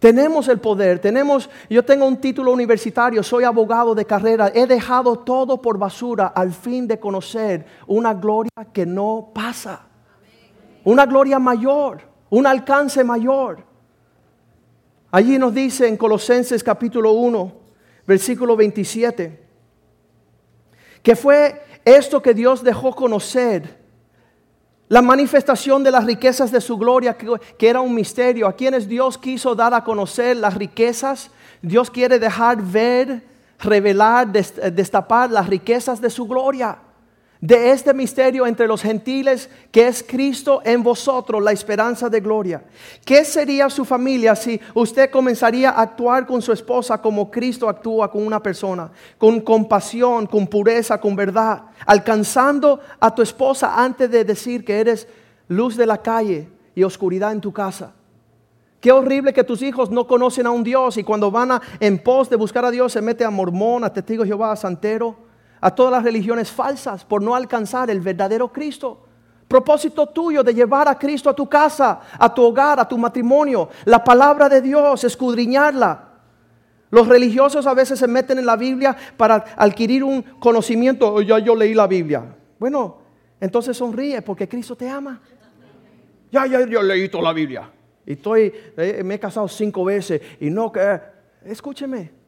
Tenemos 0.00 0.48
el 0.48 0.58
poder, 0.58 0.98
tenemos, 0.98 1.50
yo 1.68 1.84
tengo 1.84 2.06
un 2.06 2.16
título 2.16 2.52
universitario, 2.52 3.22
soy 3.22 3.44
abogado 3.44 3.94
de 3.94 4.06
carrera, 4.06 4.50
he 4.54 4.66
dejado 4.66 5.16
todo 5.16 5.60
por 5.60 5.76
basura 5.76 6.28
al 6.28 6.54
fin 6.54 6.88
de 6.88 6.98
conocer 6.98 7.66
una 7.86 8.14
gloria 8.14 8.50
que 8.72 8.86
no 8.86 9.30
pasa, 9.34 9.82
una 10.84 11.04
gloria 11.04 11.38
mayor, 11.38 12.00
un 12.30 12.46
alcance 12.46 13.04
mayor. 13.04 13.62
Allí 15.10 15.38
nos 15.38 15.52
dice 15.52 15.86
en 15.86 15.98
Colosenses 15.98 16.64
capítulo 16.64 17.12
1, 17.12 17.52
versículo 18.06 18.56
27, 18.56 19.46
que 21.02 21.14
fue 21.14 21.62
esto 21.84 22.22
que 22.22 22.32
Dios 22.32 22.64
dejó 22.64 22.94
conocer 22.94 23.79
la 24.90 25.02
manifestación 25.02 25.84
de 25.84 25.92
las 25.92 26.04
riquezas 26.04 26.50
de 26.50 26.60
su 26.60 26.76
gloria, 26.76 27.16
que, 27.16 27.68
era 27.68 27.80
un 27.80 27.94
misterio, 27.94 28.48
a 28.48 28.56
quienes 28.56 28.88
Dios 28.88 29.16
quiso 29.16 29.54
dar 29.54 29.72
a 29.72 29.84
conocer 29.84 30.36
las 30.36 30.54
riquezas, 30.54 31.30
Dios 31.62 31.92
quiere 31.92 32.18
dejar 32.18 32.60
ver, 32.60 33.22
revelar, 33.60 34.26
destapar 34.26 35.30
las 35.30 35.46
riquezas 35.46 36.00
de 36.00 36.10
su 36.10 36.26
gloria 36.26 36.76
de 37.40 37.70
este 37.70 37.94
misterio 37.94 38.46
entre 38.46 38.66
los 38.66 38.82
gentiles 38.82 39.48
que 39.70 39.88
es 39.88 40.04
Cristo 40.06 40.60
en 40.64 40.82
vosotros, 40.82 41.42
la 41.42 41.52
esperanza 41.52 42.10
de 42.10 42.20
gloria. 42.20 42.62
¿Qué 43.04 43.24
sería 43.24 43.70
su 43.70 43.84
familia 43.84 44.36
si 44.36 44.60
usted 44.74 45.10
comenzaría 45.10 45.70
a 45.70 45.82
actuar 45.82 46.26
con 46.26 46.42
su 46.42 46.52
esposa 46.52 47.00
como 47.00 47.30
Cristo 47.30 47.68
actúa 47.68 48.10
con 48.10 48.26
una 48.26 48.42
persona? 48.42 48.90
Con 49.16 49.40
compasión, 49.40 50.26
con 50.26 50.46
pureza, 50.46 51.00
con 51.00 51.16
verdad. 51.16 51.62
Alcanzando 51.86 52.80
a 52.98 53.14
tu 53.14 53.22
esposa 53.22 53.82
antes 53.82 54.10
de 54.10 54.24
decir 54.24 54.64
que 54.64 54.78
eres 54.78 55.08
luz 55.48 55.76
de 55.76 55.86
la 55.86 55.98
calle 55.98 56.48
y 56.74 56.82
oscuridad 56.82 57.32
en 57.32 57.40
tu 57.40 57.52
casa. 57.52 57.94
Qué 58.80 58.92
horrible 58.92 59.32
que 59.32 59.44
tus 59.44 59.62
hijos 59.62 59.90
no 59.90 60.06
conocen 60.06 60.46
a 60.46 60.50
un 60.50 60.62
Dios 60.62 60.96
y 60.96 61.04
cuando 61.04 61.30
van 61.30 61.52
a, 61.52 61.62
en 61.80 62.02
pos 62.02 62.28
de 62.28 62.36
buscar 62.36 62.64
a 62.64 62.70
Dios 62.70 62.92
se 62.92 63.02
mete 63.02 63.24
a 63.24 63.30
mormón, 63.30 63.84
a 63.84 63.92
testigo 63.92 64.22
de 64.22 64.28
Jehová, 64.28 64.52
a 64.52 64.56
santero 64.56 65.29
a 65.60 65.74
todas 65.74 65.92
las 65.92 66.02
religiones 66.02 66.50
falsas 66.50 67.04
por 67.04 67.22
no 67.22 67.34
alcanzar 67.34 67.90
el 67.90 68.00
verdadero 68.00 68.48
Cristo. 68.48 69.06
Propósito 69.46 70.06
tuyo 70.06 70.44
de 70.44 70.54
llevar 70.54 70.88
a 70.88 70.98
Cristo 70.98 71.28
a 71.28 71.34
tu 71.34 71.48
casa, 71.48 72.00
a 72.18 72.32
tu 72.32 72.42
hogar, 72.42 72.78
a 72.78 72.88
tu 72.88 72.96
matrimonio, 72.96 73.68
la 73.84 74.02
palabra 74.02 74.48
de 74.48 74.60
Dios, 74.60 75.02
escudriñarla. 75.02 76.08
Los 76.90 77.08
religiosos 77.08 77.66
a 77.66 77.74
veces 77.74 77.98
se 77.98 78.08
meten 78.08 78.38
en 78.38 78.46
la 78.46 78.56
Biblia 78.56 78.96
para 79.16 79.44
adquirir 79.56 80.02
un 80.02 80.22
conocimiento. 80.22 81.14
Oh, 81.14 81.20
ya 81.20 81.38
yo 81.38 81.54
leí 81.54 81.74
la 81.74 81.86
Biblia. 81.86 82.24
Bueno, 82.58 82.98
entonces 83.40 83.76
sonríe 83.76 84.22
porque 84.22 84.48
Cristo 84.48 84.76
te 84.76 84.88
ama. 84.88 85.20
Ya, 86.30 86.46
ya 86.46 86.64
yo 86.66 86.82
leí 86.82 87.08
toda 87.08 87.24
la 87.24 87.32
Biblia. 87.32 87.70
Y 88.06 88.12
estoy, 88.12 88.52
eh, 88.76 89.02
me 89.04 89.14
he 89.14 89.20
casado 89.20 89.48
cinco 89.48 89.84
veces 89.84 90.20
y 90.40 90.50
no 90.50 90.70
que... 90.70 91.00
Escúcheme, 91.44 92.19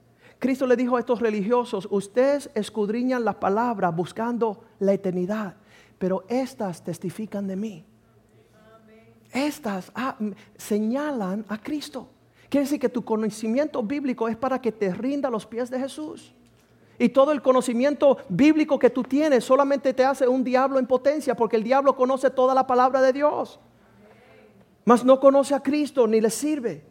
Cristo 0.43 0.67
le 0.67 0.75
dijo 0.75 0.97
a 0.97 0.99
estos 0.99 1.21
religiosos, 1.21 1.87
ustedes 1.89 2.51
escudriñan 2.57 3.25
la 3.25 3.39
palabra 3.39 3.91
buscando 3.91 4.65
la 4.81 4.93
eternidad, 4.93 5.55
pero 5.99 6.25
estas 6.29 6.83
testifican 6.83 7.47
de 7.47 7.55
mí. 7.55 7.85
Estas 9.31 9.93
ah, 9.95 10.17
señalan 10.57 11.45
a 11.49 11.59
Cristo. 11.59 12.09
Quiere 12.49 12.65
decir 12.65 12.81
que 12.81 12.89
tu 12.89 13.05
conocimiento 13.05 13.85
bíblico 13.85 14.27
es 14.27 14.37
para 14.37 14.61
que 14.61 14.73
te 14.73 14.93
rinda 14.93 15.31
los 15.31 15.47
pies 15.47 15.71
de 15.71 15.79
Jesús. 15.79 16.35
Y 16.99 17.11
todo 17.11 17.31
el 17.31 17.41
conocimiento 17.41 18.17
bíblico 18.29 18.81
que 18.81 18.91
tú 18.91 19.05
tienes 19.05 19.45
solamente 19.45 19.95
te 19.95 20.05
hace 20.05 20.27
un 20.27 20.43
diablo 20.43 20.81
en 20.81 20.89
potencia, 20.89 21.37
porque 21.37 21.55
el 21.55 21.63
diablo 21.63 21.95
conoce 21.95 22.31
toda 22.31 22.53
la 22.53 22.67
palabra 22.67 23.01
de 23.01 23.13
Dios. 23.13 23.61
Mas 24.85 25.05
no 25.05 25.21
conoce 25.21 25.55
a 25.55 25.61
Cristo 25.61 26.09
ni 26.09 26.21
le 26.21 26.31
sirve. 26.31 26.83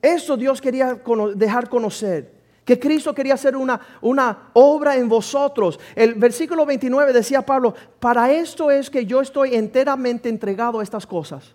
Eso 0.00 0.36
Dios 0.36 0.60
quería 0.60 1.02
dejar 1.34 1.68
conocer 1.68 2.35
que 2.66 2.80
Cristo 2.80 3.14
quería 3.14 3.34
hacer 3.34 3.56
una, 3.56 3.80
una 4.00 4.50
obra 4.52 4.96
en 4.96 5.08
vosotros. 5.08 5.78
El 5.94 6.14
versículo 6.14 6.66
29 6.66 7.12
decía 7.12 7.46
Pablo, 7.46 7.74
para 8.00 8.32
esto 8.32 8.72
es 8.72 8.90
que 8.90 9.06
yo 9.06 9.20
estoy 9.20 9.54
enteramente 9.54 10.28
entregado 10.28 10.80
a 10.80 10.82
estas 10.82 11.06
cosas. 11.06 11.54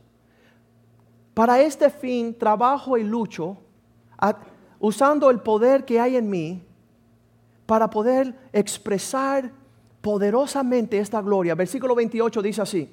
Para 1.34 1.60
este 1.60 1.90
fin 1.90 2.34
trabajo 2.34 2.98
y 2.98 3.04
lucho 3.04 3.58
usando 4.80 5.30
el 5.30 5.42
poder 5.42 5.84
que 5.84 6.00
hay 6.00 6.16
en 6.16 6.30
mí 6.30 6.64
para 7.66 7.90
poder 7.90 8.34
expresar 8.54 9.52
poderosamente 10.00 10.98
esta 10.98 11.22
gloria. 11.22 11.56
Versículo 11.56 11.94
28 11.94 12.42
dice 12.42 12.62
así. 12.62 12.90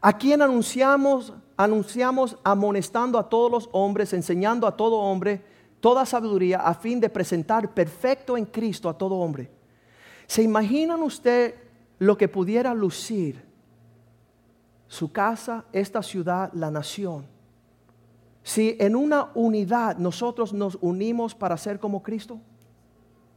A 0.00 0.18
quien 0.18 0.42
anunciamos, 0.42 1.32
anunciamos 1.56 2.36
amonestando 2.42 3.20
a 3.20 3.28
todos 3.28 3.52
los 3.52 3.68
hombres, 3.70 4.12
enseñando 4.12 4.66
a 4.66 4.76
todo 4.76 4.96
hombre 4.96 5.49
toda 5.80 6.06
sabiduría 6.06 6.58
a 6.58 6.74
fin 6.74 7.00
de 7.00 7.08
presentar 7.08 7.72
perfecto 7.74 8.36
en 8.36 8.44
Cristo 8.44 8.88
a 8.88 8.96
todo 8.96 9.16
hombre. 9.16 9.50
¿Se 10.26 10.42
imaginan 10.42 11.02
usted 11.02 11.54
lo 11.98 12.16
que 12.16 12.28
pudiera 12.28 12.72
lucir 12.74 13.42
su 14.86 15.10
casa, 15.10 15.64
esta 15.72 16.02
ciudad, 16.02 16.52
la 16.52 16.70
nación? 16.70 17.26
Si 18.42 18.76
en 18.78 18.96
una 18.96 19.30
unidad 19.34 19.96
nosotros 19.96 20.52
nos 20.52 20.78
unimos 20.80 21.34
para 21.34 21.56
ser 21.56 21.78
como 21.78 22.02
Cristo. 22.02 22.40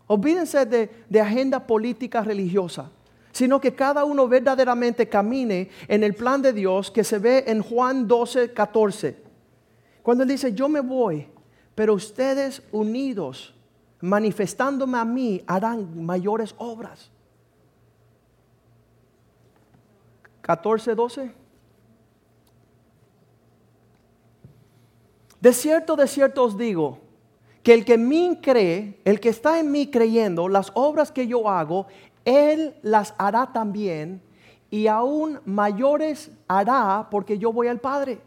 Olvídense 0.08 0.66
de, 0.66 1.06
de 1.10 1.22
agenda 1.22 1.66
política 1.66 2.22
religiosa 2.22 2.90
sino 3.34 3.60
que 3.60 3.74
cada 3.74 4.06
uno 4.06 4.28
verdaderamente 4.28 5.10
camine 5.10 5.70
en 5.88 6.04
el 6.04 6.14
plan 6.14 6.42
de 6.42 6.54
Dios 6.54 6.92
que 6.92 7.04
se 7.04 7.18
ve 7.18 7.44
en 7.48 7.64
Juan 7.64 8.08
12, 8.08 8.54
14. 8.54 9.18
Cuando 10.04 10.24
él 10.24 10.30
dice, 10.30 10.54
yo 10.54 10.70
me 10.70 10.82
voy, 10.82 11.28
pero 11.76 11.94
ustedes 11.94 12.62
unidos, 12.72 13.54
manifestándome 14.02 14.98
a 14.98 15.06
mí, 15.06 15.44
harán 15.48 16.06
mayores 16.06 16.54
obras. 16.58 17.10
14, 20.42 20.94
12. 20.94 21.34
De 25.40 25.54
cierto, 25.54 25.96
de 25.96 26.08
cierto 26.08 26.44
os 26.44 26.58
digo, 26.58 27.00
que 27.64 27.74
el 27.74 27.86
que 27.86 27.94
en 27.94 28.08
mí 28.08 28.40
cree, 28.42 29.00
el 29.06 29.20
que 29.20 29.30
está 29.30 29.60
en 29.60 29.72
mí 29.72 29.90
creyendo, 29.90 30.50
las 30.50 30.72
obras 30.74 31.12
que 31.12 31.28
yo 31.28 31.50
hago, 31.50 31.88
él 32.26 32.76
las 32.82 33.16
hará 33.18 33.52
también 33.52 34.22
y 34.70 34.88
aún 34.88 35.40
mayores 35.46 36.32
hará 36.48 37.08
porque 37.10 37.38
yo 37.38 37.54
voy 37.54 37.68
al 37.68 37.80
Padre. 37.80 38.20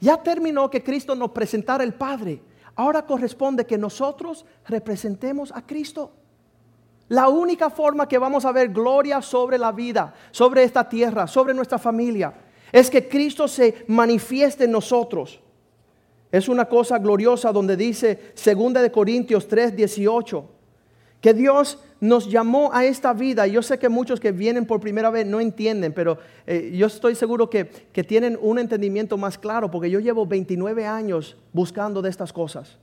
Ya 0.00 0.16
terminó 0.16 0.70
que 0.70 0.82
Cristo 0.82 1.14
nos 1.14 1.30
presentara 1.32 1.84
el 1.84 1.94
Padre. 1.94 2.40
Ahora 2.76 3.04
corresponde 3.04 3.66
que 3.66 3.76
nosotros 3.76 4.44
representemos 4.66 5.52
a 5.52 5.66
Cristo. 5.66 6.12
La 7.08 7.28
única 7.28 7.70
forma 7.70 8.06
que 8.06 8.18
vamos 8.18 8.44
a 8.44 8.52
ver 8.52 8.68
gloria 8.68 9.22
sobre 9.22 9.58
la 9.58 9.72
vida, 9.72 10.14
sobre 10.30 10.62
esta 10.62 10.88
tierra, 10.88 11.26
sobre 11.26 11.54
nuestra 11.54 11.78
familia, 11.78 12.34
es 12.70 12.90
que 12.90 13.08
Cristo 13.08 13.48
se 13.48 13.84
manifieste 13.88 14.64
en 14.64 14.72
nosotros. 14.72 15.40
Es 16.30 16.48
una 16.48 16.66
cosa 16.66 16.98
gloriosa 16.98 17.50
donde 17.50 17.76
dice 17.76 18.32
2 18.34 18.74
de 18.74 18.92
Corintios 18.92 19.48
3, 19.48 19.74
18, 19.74 20.44
que 21.20 21.32
Dios 21.32 21.78
nos 22.00 22.30
llamó 22.30 22.70
a 22.72 22.84
esta 22.84 23.12
vida. 23.12 23.46
Yo 23.46 23.62
sé 23.62 23.78
que 23.78 23.88
muchos 23.88 24.20
que 24.20 24.32
vienen 24.32 24.66
por 24.66 24.80
primera 24.80 25.10
vez 25.10 25.26
no 25.26 25.40
entienden, 25.40 25.92
pero 25.92 26.18
eh, 26.46 26.72
yo 26.76 26.86
estoy 26.86 27.14
seguro 27.14 27.50
que, 27.50 27.66
que 27.66 28.04
tienen 28.04 28.38
un 28.40 28.58
entendimiento 28.58 29.16
más 29.16 29.36
claro, 29.38 29.70
porque 29.70 29.90
yo 29.90 30.00
llevo 30.00 30.26
29 30.26 30.86
años 30.86 31.36
buscando 31.52 32.00
de 32.02 32.10
estas 32.10 32.32
cosas. 32.32 32.78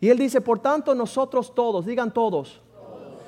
Y 0.00 0.08
él 0.08 0.18
dice, 0.18 0.40
por 0.40 0.58
tanto 0.58 0.94
nosotros 0.94 1.54
todos, 1.54 1.86
digan 1.86 2.12
todos, 2.12 2.60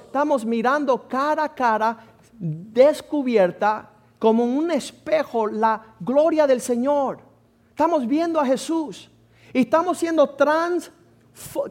estamos 0.07 0.44
mirando 0.44 1.09
cara 1.09 1.44
a 1.44 1.55
cara, 1.55 1.99
descubierta 2.38 3.90
como 4.18 4.44
un 4.44 4.70
espejo 4.70 5.47
la 5.47 5.94
gloria 6.01 6.47
del 6.47 6.61
Señor. 6.61 7.18
Estamos 7.70 8.07
viendo 8.07 8.40
a 8.40 8.47
Jesús 8.47 9.11
y 9.53 9.61
estamos 9.61 9.99
siendo 9.99 10.31
trans 10.31 10.90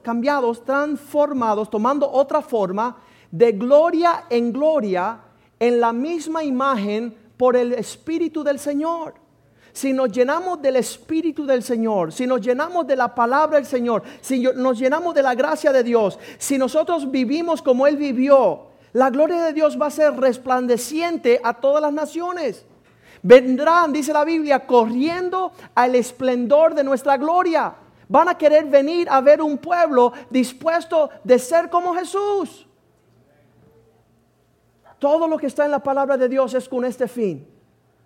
cambiados, 0.01 0.63
transformados, 0.65 1.69
tomando 1.69 2.09
otra 2.09 2.41
forma, 2.41 2.97
de 3.31 3.51
gloria 3.53 4.25
en 4.29 4.51
gloria, 4.51 5.19
en 5.59 5.79
la 5.79 5.93
misma 5.93 6.43
imagen 6.43 7.15
por 7.37 7.55
el 7.55 7.73
Espíritu 7.73 8.43
del 8.43 8.59
Señor. 8.59 9.15
Si 9.71 9.91
nos 9.91 10.11
llenamos 10.11 10.61
del 10.61 10.75
Espíritu 10.75 11.45
del 11.45 11.63
Señor, 11.63 12.13
si 12.13 12.27
nos 12.27 12.41
llenamos 12.41 12.85
de 12.85 12.95
la 12.95 13.15
palabra 13.15 13.57
del 13.57 13.65
Señor, 13.65 14.03
si 14.21 14.41
nos 14.41 14.77
llenamos 14.77 15.15
de 15.15 15.23
la 15.23 15.33
gracia 15.33 15.71
de 15.71 15.83
Dios, 15.83 16.19
si 16.37 16.59
nosotros 16.59 17.09
vivimos 17.09 17.61
como 17.61 17.87
Él 17.87 17.97
vivió, 17.97 18.67
la 18.93 19.09
gloria 19.09 19.43
de 19.45 19.53
Dios 19.53 19.81
va 19.81 19.87
a 19.87 19.91
ser 19.91 20.15
resplandeciente 20.15 21.41
a 21.43 21.55
todas 21.55 21.81
las 21.81 21.91
naciones. 21.91 22.65
Vendrán, 23.23 23.91
dice 23.91 24.13
la 24.13 24.23
Biblia, 24.23 24.67
corriendo 24.67 25.53
al 25.73 25.95
esplendor 25.95 26.75
de 26.75 26.83
nuestra 26.83 27.17
gloria. 27.17 27.73
Van 28.13 28.29
a 28.29 28.37
querer 28.37 28.65
venir 28.65 29.07
a 29.09 29.21
ver 29.21 29.41
un 29.41 29.57
pueblo 29.57 30.13
dispuesto 30.29 31.09
de 31.23 31.39
ser 31.39 31.67
como 31.67 31.95
Jesús. 31.95 32.67
Todo 34.99 35.27
lo 35.27 35.35
que 35.35 35.47
está 35.47 35.65
en 35.65 35.71
la 35.71 35.81
palabra 35.81 36.15
de 36.15 36.29
Dios 36.29 36.53
es 36.53 36.69
con 36.69 36.85
este 36.85 37.07
fin. 37.07 37.47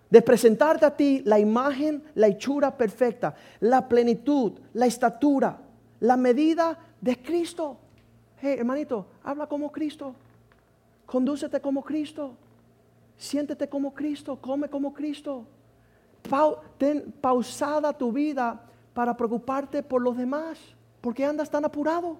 De 0.08 0.22
presentarte 0.22 0.86
a 0.86 0.96
ti 0.96 1.20
la 1.26 1.38
imagen, 1.38 2.02
la 2.14 2.28
hechura 2.28 2.74
perfecta, 2.74 3.34
la 3.60 3.86
plenitud, 3.86 4.52
la 4.72 4.86
estatura, 4.86 5.58
la 6.00 6.16
medida 6.16 6.78
de 7.02 7.20
Cristo. 7.22 7.76
Hey, 8.40 8.56
hermanito, 8.60 9.08
habla 9.22 9.46
como 9.46 9.70
Cristo. 9.70 10.14
Condúcete 11.04 11.60
como 11.60 11.84
Cristo. 11.84 12.32
Siéntete 13.18 13.68
como 13.68 13.92
Cristo. 13.92 14.38
Come 14.40 14.70
como 14.70 14.94
Cristo. 14.94 15.44
ten 16.78 17.12
pausada 17.20 17.92
tu 17.92 18.10
vida 18.10 18.67
para 18.98 19.16
preocuparte 19.16 19.80
por 19.84 20.02
los 20.02 20.16
demás. 20.16 20.58
¿Por 21.00 21.14
qué 21.14 21.24
andas 21.24 21.48
tan 21.48 21.64
apurado? 21.64 22.16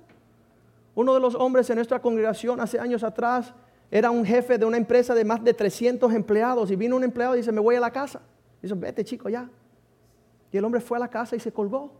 Uno 0.95 1.12
de 1.12 1.19
los 1.19 1.35
hombres 1.35 1.69
en 1.71 1.75
nuestra 1.75 2.01
congregación 2.01 2.61
hace 2.61 2.79
años 2.79 3.03
atrás 3.03 3.53
era 3.91 4.12
un 4.12 4.25
jefe 4.25 4.59
de 4.59 4.64
una 4.64 4.77
empresa 4.77 5.12
de 5.12 5.25
más 5.25 5.43
de 5.43 5.53
300 5.53 6.14
empleados 6.14 6.71
y 6.71 6.77
vino 6.77 6.95
un 6.95 7.03
empleado 7.03 7.35
y 7.35 7.38
dice, 7.38 7.51
me 7.51 7.61
voy 7.61 7.75
a 7.75 7.81
la 7.81 7.91
casa. 7.91 8.21
Dice, 8.62 8.75
vete 8.77 9.05
chico 9.05 9.29
ya. 9.29 9.51
Y 10.53 10.57
el 10.57 10.64
hombre 10.64 10.81
fue 10.81 10.99
a 10.99 11.01
la 11.01 11.09
casa 11.09 11.35
y 11.35 11.41
se 11.41 11.51
colgó. 11.51 11.91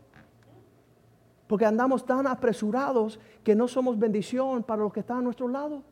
Porque 1.45 1.65
andamos 1.65 2.05
tan 2.05 2.25
apresurados 2.25 3.19
que 3.43 3.55
no 3.55 3.67
somos 3.67 3.99
bendición 3.99 4.63
para 4.63 4.81
los 4.83 4.93
que 4.93 5.01
están 5.01 5.17
a 5.17 5.21
nuestro 5.23 5.49
lado. 5.49 5.83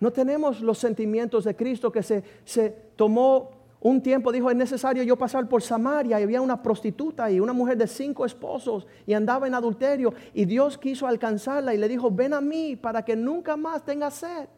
No 0.00 0.12
tenemos 0.12 0.60
los 0.60 0.76
sentimientos 0.76 1.44
de 1.44 1.56
Cristo 1.56 1.90
que 1.90 2.02
se, 2.02 2.24
se 2.44 2.68
tomó 2.94 3.63
un 3.84 4.00
tiempo, 4.00 4.32
dijo, 4.32 4.50
es 4.50 4.56
necesario 4.56 5.02
yo 5.02 5.14
pasar 5.14 5.46
por 5.46 5.62
Samaria 5.62 6.18
y 6.18 6.22
había 6.22 6.40
una 6.40 6.62
prostituta 6.62 7.30
y 7.30 7.38
una 7.38 7.52
mujer 7.52 7.76
de 7.76 7.86
cinco 7.86 8.24
esposos 8.24 8.86
y 9.06 9.12
andaba 9.12 9.46
en 9.46 9.52
adulterio 9.52 10.14
y 10.32 10.46
Dios 10.46 10.78
quiso 10.78 11.06
alcanzarla 11.06 11.74
y 11.74 11.76
le 11.76 11.86
dijo, 11.86 12.10
ven 12.10 12.32
a 12.32 12.40
mí 12.40 12.76
para 12.76 13.04
que 13.04 13.14
nunca 13.14 13.58
más 13.58 13.84
tenga 13.84 14.10
sed. 14.10 14.48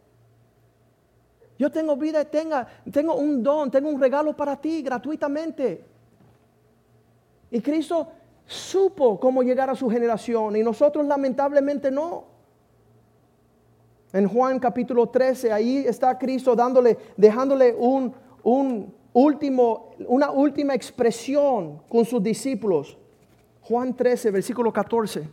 Yo 1.58 1.72
tengo 1.72 1.96
vida 1.96 2.22
y 2.22 2.26
tenga, 2.26 2.68
tengo 2.92 3.16
un 3.16 3.42
don, 3.42 3.68
tengo 3.68 3.88
un 3.88 4.00
regalo 4.00 4.36
para 4.36 4.54
ti 4.60 4.80
gratuitamente. 4.80 5.84
Y 7.50 7.60
Cristo 7.60 8.06
supo 8.46 9.18
cómo 9.18 9.42
llegar 9.42 9.68
a 9.68 9.74
su 9.74 9.90
generación 9.90 10.54
y 10.54 10.62
nosotros 10.62 11.04
lamentablemente 11.04 11.90
no. 11.90 12.26
En 14.12 14.28
Juan 14.28 14.60
capítulo 14.60 15.08
13, 15.08 15.52
ahí 15.52 15.78
está 15.78 16.16
Cristo 16.16 16.54
dándole, 16.54 16.96
dejándole 17.16 17.74
un, 17.76 18.14
un 18.44 18.94
último, 19.16 19.92
una 20.08 20.30
última 20.30 20.74
expresión 20.74 21.78
con 21.88 22.04
sus 22.04 22.22
discípulos. 22.22 22.98
Juan 23.62 23.96
13, 23.96 24.30
versículo 24.30 24.70
14. 24.70 25.26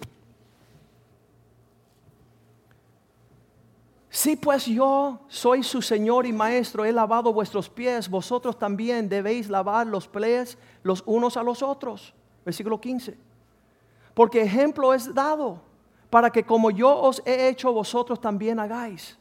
Si 4.10 4.38
pues 4.38 4.68
yo 4.68 5.20
soy 5.28 5.64
su 5.64 5.82
Señor 5.82 6.26
y 6.26 6.32
Maestro, 6.32 6.86
he 6.86 6.94
lavado 6.94 7.34
vuestros 7.34 7.70
pies, 7.70 8.10
vosotros 8.10 8.58
también 8.58 9.10
debéis 9.10 9.50
lavar 9.50 9.86
los 9.86 10.08
pies 10.08 10.58
los 10.82 11.04
unos 11.06 11.36
a 11.36 11.44
los 11.44 11.62
otros. 11.62 12.14
Versículo 12.46 12.80
15. 12.80 13.18
Porque 14.14 14.44
ejemplo 14.44 14.94
es 14.94 15.14
dado 15.14 15.60
para 16.10 16.30
que 16.30 16.46
como 16.46 16.72
yo 16.72 16.96
os 16.96 17.22
he 17.26 17.50
hecho, 17.50 17.74
vosotros 17.74 18.22
también 18.22 18.60
hagáis. 18.60 19.18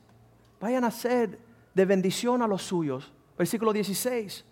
Vayan 0.60 0.84
a 0.84 0.90
ser 0.92 1.40
de 1.74 1.84
bendición 1.84 2.42
a 2.42 2.46
los 2.46 2.62
suyos. 2.62 3.12
Versículo 3.36 3.72
16. 3.72 4.51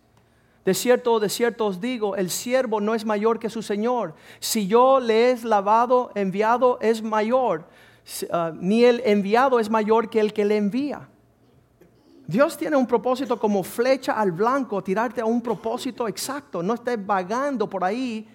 De 0.64 0.74
cierto, 0.74 1.18
de 1.20 1.28
cierto 1.28 1.66
os 1.66 1.80
digo, 1.80 2.16
el 2.16 2.30
siervo 2.30 2.80
no 2.80 2.94
es 2.94 3.04
mayor 3.04 3.38
que 3.38 3.48
su 3.48 3.62
Señor. 3.62 4.14
Si 4.40 4.66
yo 4.66 5.00
le 5.00 5.30
he 5.30 5.44
lavado, 5.44 6.10
enviado, 6.14 6.78
es 6.80 7.02
mayor. 7.02 7.64
Ah, 8.30 8.52
ni 8.54 8.84
el 8.84 9.00
enviado 9.04 9.58
es 9.58 9.70
mayor 9.70 10.10
que 10.10 10.20
el 10.20 10.32
que 10.32 10.44
le 10.44 10.56
envía. 10.56 11.08
Dios 12.26 12.56
tiene 12.56 12.76
un 12.76 12.86
propósito 12.86 13.40
como 13.40 13.62
flecha 13.62 14.12
al 14.12 14.32
blanco, 14.32 14.82
tirarte 14.82 15.20
a 15.20 15.24
un 15.24 15.40
propósito 15.40 16.06
exacto. 16.06 16.62
No 16.62 16.74
estés 16.74 17.04
vagando 17.04 17.68
por 17.68 17.82
ahí 17.82 18.28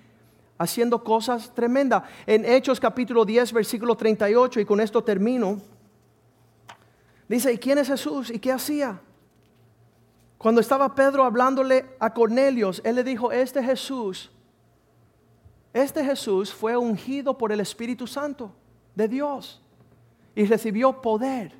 haciendo 0.58 1.04
cosas 1.04 1.54
tremendas. 1.54 2.04
En 2.26 2.44
Hechos 2.44 2.80
capítulo 2.80 3.24
10, 3.24 3.54
versículo 3.54 3.96
38, 3.96 4.60
y 4.60 4.66
con 4.66 4.82
esto 4.82 5.04
termino, 5.04 5.62
dice, 7.28 7.54
¿y 7.54 7.58
quién 7.58 7.78
es 7.78 7.88
Jesús? 7.88 8.32
¿Y 8.32 8.40
qué 8.40 8.52
hacía? 8.52 9.00
Cuando 10.38 10.62
estaba 10.62 10.94
Pedro 10.94 11.24
hablándole 11.24 11.86
a 12.00 12.14
Cornelios, 12.14 12.82
él 12.84 12.96
le 12.96 13.04
dijo, 13.04 13.32
este 13.32 13.64
Jesús, 13.64 14.32
este 15.74 16.04
Jesús 16.04 16.54
fue 16.54 16.78
ungido 16.78 17.38
por 17.38 17.52
el 17.52 17.60
Espíritu 17.60 18.08
Santo 18.08 18.52
de 18.96 19.08
Dios 19.08 19.62
y 20.36 20.46
recibió 20.46 21.02
poder. 21.02 21.54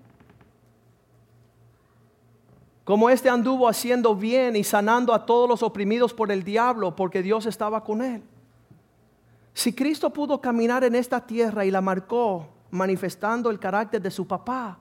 Como 2.84 3.10
este 3.10 3.30
anduvo 3.30 3.68
haciendo 3.68 4.16
bien 4.16 4.56
y 4.56 4.64
sanando 4.64 5.14
a 5.14 5.26
todos 5.26 5.50
los 5.50 5.64
oprimidos 5.64 6.14
por 6.14 6.32
el 6.32 6.44
diablo, 6.44 6.96
porque 6.96 7.24
Dios 7.24 7.46
estaba 7.48 7.84
con 7.84 8.02
él. 8.04 8.22
Si 9.54 9.74
Cristo 9.74 10.12
pudo 10.12 10.40
caminar 10.40 10.84
en 10.84 10.96
esta 10.96 11.26
tierra 11.26 11.66
y 11.66 11.72
la 11.72 11.82
marcó 11.82 12.48
manifestando 12.70 13.50
el 13.50 13.58
carácter 13.58 14.02
de 14.02 14.12
su 14.12 14.28
papá, 14.28 14.78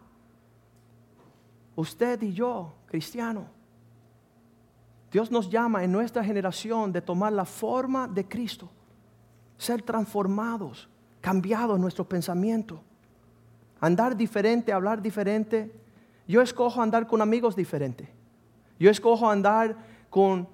usted 1.77 2.21
y 2.23 2.35
yo, 2.35 2.75
cristiano, 2.87 3.47
Dios 5.14 5.31
nos 5.31 5.48
llama 5.48 5.85
en 5.85 5.92
nuestra 5.92 6.24
generación 6.24 6.92
de 6.92 7.00
tomar 7.00 7.33
la 7.33 7.44
forma 7.44 8.09
de 8.09 8.27
Cristo, 8.27 8.68
ser 9.57 9.81
transformados, 9.81 10.88
cambiados 11.20 11.79
nuestro 11.79 12.05
pensamiento, 12.05 12.83
andar 13.79 14.16
diferente, 14.16 14.72
hablar 14.72 15.00
diferente. 15.00 15.72
Yo 16.27 16.42
escojo 16.42 16.83
andar 16.83 17.07
con 17.07 17.22
amigos 17.22 17.55
diferentes. 17.55 18.09
Yo 18.77 18.90
escojo 18.90 19.31
andar 19.31 19.77
con, 20.11 20.48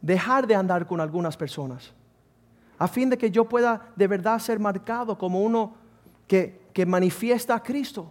dejar 0.00 0.46
de 0.46 0.54
andar 0.54 0.86
con 0.86 0.98
algunas 0.98 1.36
personas 1.36 1.92
a 2.78 2.88
fin 2.88 3.10
de 3.10 3.18
que 3.18 3.30
yo 3.30 3.46
pueda 3.46 3.92
de 3.94 4.06
verdad 4.06 4.38
ser 4.38 4.58
marcado 4.58 5.18
como 5.18 5.42
uno 5.42 5.74
que, 6.26 6.64
manifiesta 6.86 7.54
a 7.54 7.62
Cristo. 7.62 8.10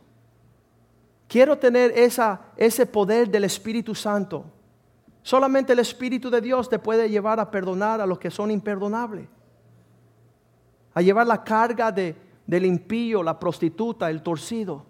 Quiero 1.28 1.58
tener 1.58 1.91
esa, 1.97 2.41
ese 2.56 2.86
poder 2.86 3.32
del 3.32 3.45
Espíritu 3.45 3.95
Santo. 3.95 4.45
Solamente 5.26 5.74
el 5.74 5.80
Espíritu 5.80 6.30
de 6.30 6.40
Dios 6.40 6.70
te 6.70 6.78
puede 6.78 7.10
llevar 7.10 7.40
a 7.40 7.50
perdonar 7.50 8.00
a 8.00 8.06
los 8.06 8.20
que 8.20 8.30
son 8.30 8.52
imperdonables. 8.52 9.28
A 10.94 11.02
llevar 11.02 11.26
la 11.26 11.44
carga 11.44 11.92
de, 11.92 12.16
del 12.46 12.64
impío, 12.64 13.24
la 13.24 13.40
prostituta, 13.40 14.12
el 14.12 14.22
torcido. 14.22 14.86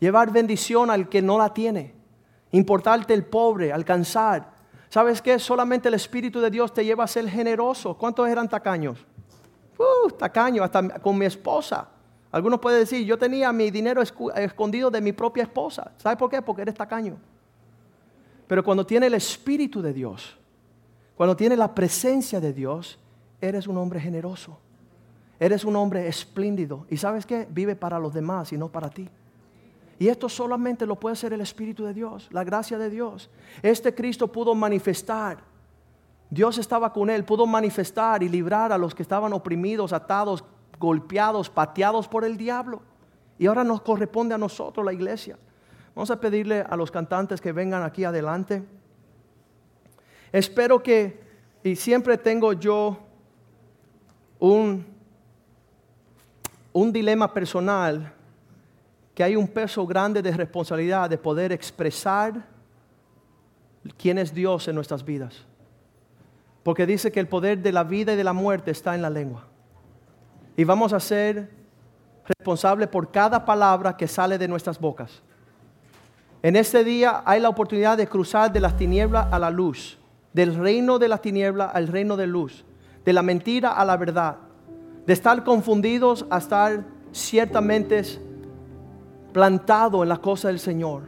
Llevar 0.00 0.32
bendición 0.32 0.90
al 0.90 1.08
que 1.08 1.22
no 1.22 1.38
la 1.38 1.54
tiene. 1.54 1.94
Importarte 2.50 3.14
el 3.14 3.24
pobre, 3.24 3.72
alcanzar 3.72 4.58
¿Sabes 4.88 5.22
qué? 5.22 5.38
Solamente 5.38 5.86
el 5.86 5.94
Espíritu 5.94 6.40
de 6.40 6.50
Dios 6.50 6.74
te 6.74 6.84
lleva 6.84 7.04
a 7.04 7.06
ser 7.06 7.28
generoso. 7.28 7.96
¿Cuántos 7.96 8.28
eran 8.28 8.48
tacaños? 8.48 9.06
Uh, 9.78 10.10
tacaño, 10.10 10.64
hasta 10.64 10.98
con 10.98 11.16
mi 11.16 11.26
esposa. 11.26 11.86
Algunos 12.32 12.58
pueden 12.58 12.80
decir, 12.80 13.06
yo 13.06 13.16
tenía 13.16 13.52
mi 13.52 13.70
dinero 13.70 14.02
escondido 14.02 14.90
de 14.90 15.00
mi 15.00 15.12
propia 15.12 15.44
esposa. 15.44 15.92
¿Sabes 15.98 16.18
por 16.18 16.28
qué? 16.28 16.42
Porque 16.42 16.62
eres 16.62 16.74
tacaño. 16.74 17.16
Pero 18.48 18.64
cuando 18.64 18.84
tiene 18.84 19.06
el 19.06 19.14
Espíritu 19.14 19.80
de 19.80 19.92
Dios, 19.92 20.36
cuando 21.14 21.36
tiene 21.36 21.56
la 21.56 21.74
presencia 21.74 22.40
de 22.40 22.52
Dios, 22.52 22.98
eres 23.40 23.66
un 23.66 23.76
hombre 23.76 24.00
generoso. 24.00 24.58
Eres 25.38 25.64
un 25.64 25.76
hombre 25.76 26.08
espléndido. 26.08 26.86
¿Y 26.90 26.96
sabes 26.96 27.24
qué? 27.24 27.46
Vive 27.50 27.76
para 27.76 27.98
los 27.98 28.12
demás 28.12 28.52
y 28.52 28.58
no 28.58 28.68
para 28.68 28.90
ti. 28.90 29.08
Y 29.98 30.08
esto 30.08 30.28
solamente 30.28 30.86
lo 30.86 30.96
puede 30.96 31.12
hacer 31.12 31.32
el 31.32 31.40
Espíritu 31.40 31.84
de 31.84 31.92
Dios, 31.92 32.28
la 32.30 32.44
gracia 32.44 32.78
de 32.78 32.88
Dios. 32.88 33.30
Este 33.62 33.94
Cristo 33.94 34.28
pudo 34.28 34.54
manifestar. 34.54 35.38
Dios 36.30 36.58
estaba 36.58 36.92
con 36.92 37.10
él, 37.10 37.24
pudo 37.24 37.46
manifestar 37.46 38.22
y 38.22 38.28
librar 38.28 38.72
a 38.72 38.78
los 38.78 38.94
que 38.94 39.02
estaban 39.02 39.32
oprimidos, 39.32 39.92
atados, 39.92 40.44
golpeados, 40.78 41.50
pateados 41.50 42.06
por 42.06 42.24
el 42.24 42.36
diablo. 42.36 42.82
Y 43.38 43.46
ahora 43.46 43.64
nos 43.64 43.82
corresponde 43.82 44.34
a 44.34 44.38
nosotros, 44.38 44.84
la 44.84 44.92
iglesia. 44.92 45.36
Vamos 45.98 46.12
a 46.12 46.20
pedirle 46.20 46.60
a 46.60 46.76
los 46.76 46.92
cantantes 46.92 47.40
que 47.40 47.50
vengan 47.50 47.82
aquí 47.82 48.04
adelante. 48.04 48.62
Espero 50.30 50.80
que, 50.80 51.20
y 51.64 51.74
siempre 51.74 52.16
tengo 52.16 52.52
yo 52.52 52.96
un 54.38 54.86
un 56.72 56.92
dilema 56.92 57.34
personal 57.34 58.12
que 59.12 59.24
hay 59.24 59.34
un 59.34 59.48
peso 59.48 59.84
grande 59.88 60.22
de 60.22 60.30
responsabilidad 60.30 61.10
de 61.10 61.18
poder 61.18 61.50
expresar 61.50 62.46
quién 63.96 64.18
es 64.18 64.32
Dios 64.32 64.68
en 64.68 64.76
nuestras 64.76 65.04
vidas. 65.04 65.44
Porque 66.62 66.86
dice 66.86 67.10
que 67.10 67.18
el 67.18 67.26
poder 67.26 67.58
de 67.58 67.72
la 67.72 67.82
vida 67.82 68.12
y 68.12 68.16
de 68.16 68.22
la 68.22 68.32
muerte 68.32 68.70
está 68.70 68.94
en 68.94 69.02
la 69.02 69.10
lengua. 69.10 69.48
Y 70.56 70.62
vamos 70.62 70.92
a 70.92 71.00
ser 71.00 71.50
responsables 72.24 72.86
por 72.86 73.10
cada 73.10 73.44
palabra 73.44 73.96
que 73.96 74.06
sale 74.06 74.38
de 74.38 74.46
nuestras 74.46 74.78
bocas. 74.78 75.24
En 76.42 76.54
este 76.54 76.84
día 76.84 77.22
hay 77.24 77.40
la 77.40 77.48
oportunidad 77.48 77.96
de 77.98 78.06
cruzar 78.06 78.52
de 78.52 78.60
las 78.60 78.76
tinieblas 78.76 79.26
a 79.32 79.38
la 79.40 79.50
luz, 79.50 79.98
del 80.32 80.54
reino 80.54 80.98
de 81.00 81.08
las 81.08 81.20
tinieblas 81.20 81.70
al 81.74 81.88
reino 81.88 82.16
de 82.16 82.28
luz, 82.28 82.64
de 83.04 83.12
la 83.12 83.22
mentira 83.22 83.72
a 83.72 83.84
la 83.84 83.96
verdad, 83.96 84.36
de 85.04 85.12
estar 85.12 85.42
confundidos 85.42 86.26
a 86.30 86.38
estar 86.38 86.84
ciertamente 87.10 88.02
plantado 89.32 90.04
en 90.04 90.08
la 90.08 90.18
cosa 90.18 90.48
del 90.48 90.60
Señor. 90.60 91.02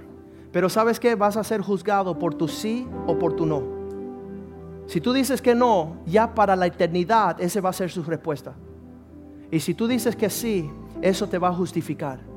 Pero 0.50 0.68
sabes 0.68 0.98
que 0.98 1.14
vas 1.14 1.36
a 1.36 1.44
ser 1.44 1.60
juzgado 1.60 2.18
por 2.18 2.34
tu 2.34 2.48
sí 2.48 2.88
o 3.06 3.16
por 3.16 3.36
tu 3.36 3.46
no. 3.46 3.62
Si 4.86 5.00
tú 5.00 5.12
dices 5.12 5.40
que 5.40 5.54
no, 5.54 5.98
ya 6.06 6.34
para 6.34 6.56
la 6.56 6.66
eternidad 6.66 7.40
ese 7.40 7.60
va 7.60 7.70
a 7.70 7.72
ser 7.72 7.90
su 7.90 8.02
respuesta. 8.02 8.54
Y 9.52 9.60
si 9.60 9.74
tú 9.74 9.86
dices 9.86 10.16
que 10.16 10.28
sí, 10.28 10.68
eso 11.00 11.28
te 11.28 11.38
va 11.38 11.48
a 11.48 11.54
justificar. 11.54 12.29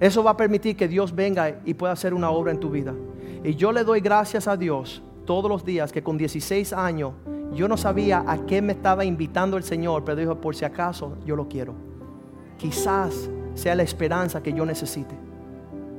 Eso 0.00 0.22
va 0.22 0.32
a 0.32 0.36
permitir 0.36 0.76
que 0.76 0.86
Dios 0.86 1.14
venga 1.14 1.60
y 1.64 1.74
pueda 1.74 1.92
hacer 1.92 2.14
una 2.14 2.30
obra 2.30 2.52
en 2.52 2.60
tu 2.60 2.70
vida. 2.70 2.94
Y 3.42 3.54
yo 3.54 3.72
le 3.72 3.84
doy 3.84 4.00
gracias 4.00 4.46
a 4.46 4.56
Dios 4.56 5.02
todos 5.24 5.50
los 5.50 5.64
días 5.64 5.92
que 5.92 6.02
con 6.02 6.16
16 6.16 6.72
años 6.72 7.12
yo 7.52 7.66
no 7.66 7.76
sabía 7.76 8.24
a 8.26 8.46
qué 8.46 8.62
me 8.62 8.72
estaba 8.72 9.04
invitando 9.04 9.56
el 9.56 9.62
Señor, 9.62 10.04
pero 10.04 10.16
dijo, 10.16 10.40
por 10.40 10.54
si 10.54 10.64
acaso 10.64 11.16
yo 11.24 11.34
lo 11.34 11.48
quiero. 11.48 11.74
Quizás 12.58 13.28
sea 13.54 13.74
la 13.74 13.82
esperanza 13.82 14.42
que 14.42 14.52
yo 14.52 14.64
necesite. 14.64 15.14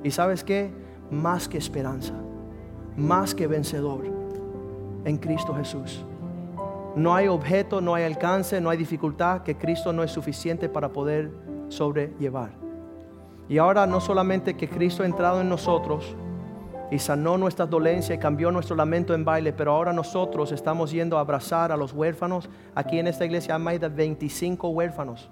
Y 0.03 0.11
sabes 0.11 0.43
qué? 0.43 0.71
Más 1.11 1.47
que 1.47 1.57
esperanza, 1.57 2.13
más 2.95 3.35
que 3.35 3.47
vencedor 3.47 4.05
en 5.05 5.17
Cristo 5.17 5.53
Jesús. 5.55 6.05
No 6.95 7.15
hay 7.15 7.27
objeto, 7.27 7.81
no 7.81 7.95
hay 7.95 8.03
alcance, 8.03 8.59
no 8.61 8.69
hay 8.69 8.77
dificultad 8.77 9.43
que 9.43 9.57
Cristo 9.57 9.93
no 9.93 10.03
es 10.03 10.11
suficiente 10.11 10.69
para 10.69 10.89
poder 10.91 11.31
sobrellevar. 11.69 12.58
Y 13.49 13.57
ahora 13.57 13.87
no 13.87 13.99
solamente 13.99 14.55
que 14.55 14.69
Cristo 14.69 15.01
ha 15.01 15.07
entrado 15.07 15.41
en 15.41 15.49
nosotros 15.49 16.15
y 16.91 16.99
sanó 16.99 17.35
nuestras 17.37 17.67
dolencias 17.67 18.15
y 18.15 18.21
cambió 18.21 18.51
nuestro 18.51 18.75
lamento 18.75 19.15
en 19.15 19.25
baile, 19.25 19.51
pero 19.53 19.71
ahora 19.71 19.91
nosotros 19.91 20.51
estamos 20.51 20.91
yendo 20.91 21.17
a 21.17 21.21
abrazar 21.21 21.71
a 21.71 21.77
los 21.77 21.91
huérfanos. 21.91 22.47
Aquí 22.75 22.99
en 22.99 23.07
esta 23.07 23.25
iglesia 23.25 23.55
hay 23.55 23.61
más 23.61 23.79
de 23.79 23.89
25 23.89 24.69
huérfanos. 24.69 25.31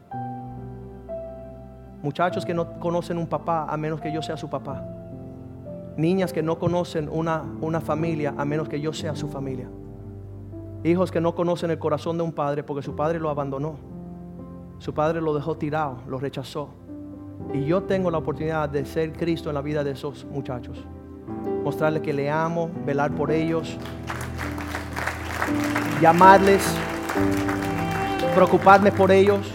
Muchachos 2.02 2.44
que 2.44 2.56
no 2.56 2.80
conocen 2.80 3.20
un 3.20 3.28
papá 3.28 3.68
a 3.70 3.78
menos 3.78 4.02
que 4.02 4.12
yo 4.12 4.24
sea 4.24 4.36
su 4.36 4.50
papá. 4.50 4.84
Niñas 5.96 6.34
que 6.34 6.42
no 6.42 6.58
conocen 6.58 7.10
una, 7.12 7.44
una 7.62 7.82
familia 7.82 8.34
a 8.36 8.46
menos 8.46 8.68
que 8.68 8.82
yo 8.82 8.94
sea 8.94 9.16
su 9.16 9.28
familia. 9.28 9.70
Hijos 10.84 11.12
que 11.12 11.22
no 11.22 11.36
conocen 11.36 11.70
el 11.70 11.80
corazón 11.80 12.18
de 12.18 12.24
un 12.24 12.32
padre 12.32 12.64
porque 12.64 12.84
su 12.84 12.96
padre 12.96 13.20
lo 13.20 13.30
abandonó. 13.30 13.76
Su 14.80 14.94
padre 14.94 15.22
lo 15.22 15.36
dejó 15.36 15.56
tirado, 15.56 15.98
lo 16.08 16.20
rechazó. 16.20 16.70
Y 17.54 17.66
yo 17.66 17.84
tengo 17.84 18.12
la 18.12 18.18
oportunidad 18.18 18.70
de 18.70 18.86
ser 18.86 19.14
Cristo 19.14 19.50
en 19.50 19.56
la 19.56 19.62
vida 19.62 19.84
de 19.84 19.92
esos 19.92 20.26
muchachos. 20.26 20.84
Mostrarles 21.64 22.02
que 22.02 22.14
le 22.14 22.30
amo, 22.30 22.70
velar 22.86 23.14
por 23.16 23.32
ellos, 23.32 23.78
llamarles, 26.02 26.64
preocuparme 28.36 28.92
por 28.92 29.12
ellos. 29.12 29.52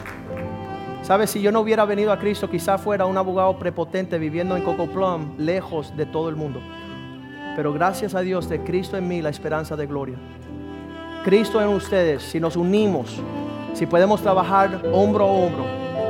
¿Sabes? 1.02 1.30
Si 1.30 1.42
yo 1.42 1.50
no 1.50 1.60
hubiera 1.60 1.84
venido 1.84 2.12
a 2.12 2.18
Cristo, 2.18 2.48
quizá 2.48 2.78
fuera 2.78 3.06
un 3.06 3.16
abogado 3.18 3.58
prepotente 3.58 4.18
viviendo 4.18 4.56
en 4.56 4.62
Coco 4.62 4.86
Plum, 4.86 5.36
lejos 5.36 5.96
de 5.96 6.06
todo 6.06 6.28
el 6.28 6.36
mundo. 6.36 6.60
Pero 7.56 7.72
gracias 7.72 8.14
a 8.14 8.20
Dios 8.20 8.48
de 8.48 8.62
Cristo 8.62 8.96
en 8.96 9.08
mí, 9.08 9.20
la 9.20 9.28
esperanza 9.28 9.76
de 9.76 9.86
gloria. 9.86 10.16
Cristo 11.24 11.60
en 11.60 11.68
ustedes, 11.68 12.22
si 12.22 12.40
nos 12.40 12.56
unimos, 12.56 13.20
si 13.74 13.86
podemos 13.86 14.22
trabajar 14.22 14.80
hombro 14.92 15.24
a 15.24 15.28
hombro, 15.28 15.64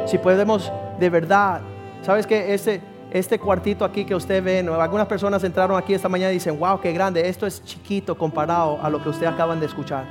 si 0.07 0.19
podemos 0.19 0.73
de 1.03 1.11
verdad. 1.11 1.63
¿Sabes 2.03 2.29
que 2.29 2.55
este, 2.55 3.39
cuartito 3.41 3.85
aquí 3.85 4.05
que 4.05 4.15
usted 4.15 4.41
ve, 4.43 4.61
algunas 4.61 5.09
personas 5.09 5.43
entraron 5.43 5.77
aquí 5.77 5.95
esta 5.95 6.09
mañana 6.09 6.31
y 6.31 6.35
dicen, 6.35 6.61
wow, 6.61 6.81
qué 6.81 6.93
grande, 6.93 7.29
esto 7.29 7.45
es 7.45 7.61
chiquito 7.65 8.17
comparado 8.17 8.79
a 8.81 8.89
lo 8.89 9.03
que 9.03 9.09
ustedes 9.09 9.33
acaban 9.33 9.59
de 9.59 9.67
escuchar. 9.67 10.05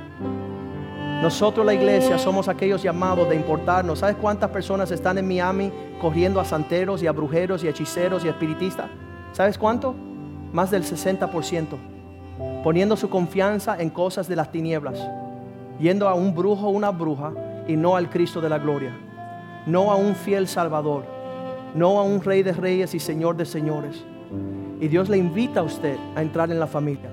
Nosotros 1.22 1.64
la 1.64 1.72
iglesia 1.72 2.18
somos 2.18 2.46
aquellos 2.46 2.82
llamados 2.82 3.26
de 3.26 3.36
importarnos. 3.36 4.00
¿Sabes 4.00 4.16
cuántas 4.16 4.50
personas 4.50 4.90
están 4.90 5.16
en 5.16 5.26
Miami 5.26 5.72
corriendo 5.98 6.40
a 6.40 6.44
santeros 6.44 7.02
y 7.02 7.06
a 7.06 7.12
brujeros 7.12 7.64
y 7.64 7.68
hechiceros 7.68 8.22
y 8.26 8.28
espiritistas? 8.28 8.90
¿Sabes 9.32 9.56
cuánto? 9.56 9.94
Más 10.52 10.70
del 10.70 10.84
60%. 10.84 11.68
Poniendo 12.62 12.98
su 12.98 13.08
confianza 13.08 13.80
en 13.80 13.88
cosas 13.88 14.28
de 14.28 14.36
las 14.36 14.52
tinieblas. 14.52 14.98
Yendo 15.80 16.06
a 16.06 16.12
un 16.12 16.34
brujo 16.34 16.66
o 16.66 16.70
una 16.70 16.90
bruja 16.90 17.32
y 17.66 17.76
no 17.76 17.96
al 17.96 18.10
Cristo 18.10 18.42
de 18.42 18.50
la 18.50 18.58
gloria 18.58 18.92
no 19.66 19.92
a 19.92 19.96
un 19.96 20.14
fiel 20.14 20.48
Salvador, 20.48 21.04
no 21.74 21.98
a 21.98 22.02
un 22.02 22.20
Rey 22.20 22.42
de 22.42 22.52
Reyes 22.52 22.94
y 22.94 23.00
Señor 23.00 23.36
de 23.36 23.44
Señores. 23.44 24.04
Y 24.80 24.88
Dios 24.88 25.08
le 25.08 25.16
invita 25.16 25.60
a 25.60 25.62
usted 25.62 25.96
a 26.16 26.22
entrar 26.22 26.50
en 26.50 26.58
la 26.58 26.66
familia. 26.66 27.10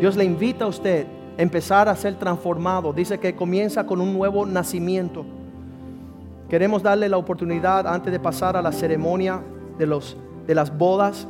Dios 0.00 0.16
le 0.16 0.24
invita 0.24 0.64
a 0.64 0.68
usted 0.68 1.06
a 1.38 1.42
empezar 1.42 1.88
a 1.88 1.96
ser 1.96 2.14
transformado. 2.14 2.92
Dice 2.92 3.18
que 3.18 3.34
comienza 3.34 3.84
con 3.84 4.00
un 4.00 4.14
nuevo 4.14 4.46
nacimiento. 4.46 5.24
Queremos 6.48 6.82
darle 6.82 7.08
la 7.08 7.18
oportunidad 7.18 7.86
antes 7.86 8.12
de 8.12 8.20
pasar 8.20 8.56
a 8.56 8.62
la 8.62 8.72
ceremonia 8.72 9.42
de, 9.78 9.86
los, 9.86 10.16
de 10.46 10.54
las 10.54 10.76
bodas 10.76 11.26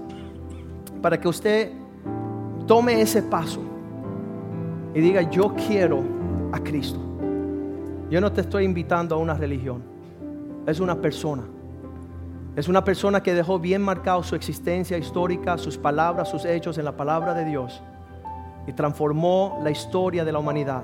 para 1.03 1.21
que 1.21 1.29
usted 1.29 1.73
tome 2.67 3.01
ese 3.01 3.23
paso 3.23 3.61
y 4.95 5.01
diga, 5.01 5.23
yo 5.23 5.55
quiero 5.55 6.03
a 6.53 6.61
Cristo. 6.61 7.01
Yo 8.11 8.21
no 8.21 8.31
te 8.31 8.43
estoy 8.43 8.65
invitando 8.65 9.17
a 9.17 9.19
una 9.19 9.35
religión 9.35 9.94
es 10.67 10.81
una 10.81 10.97
persona. 11.01 11.43
Es 12.57 12.69
una 12.69 12.85
persona 12.85 13.23
que 13.23 13.35
dejó 13.35 13.59
bien 13.59 13.83
marcado 13.83 14.23
su 14.23 14.37
existencia 14.37 14.97
histórica, 14.97 15.59
sus 15.59 15.77
palabras, 15.77 16.29
sus 16.29 16.45
hechos 16.45 16.79
en 16.79 16.85
la 16.85 16.97
palabra 16.97 17.35
de 17.35 17.45
Dios 17.45 17.83
y 18.67 18.73
transformó 18.73 19.61
la 19.63 19.71
historia 19.71 20.25
de 20.25 20.33
la 20.33 20.39
humanidad 20.39 20.83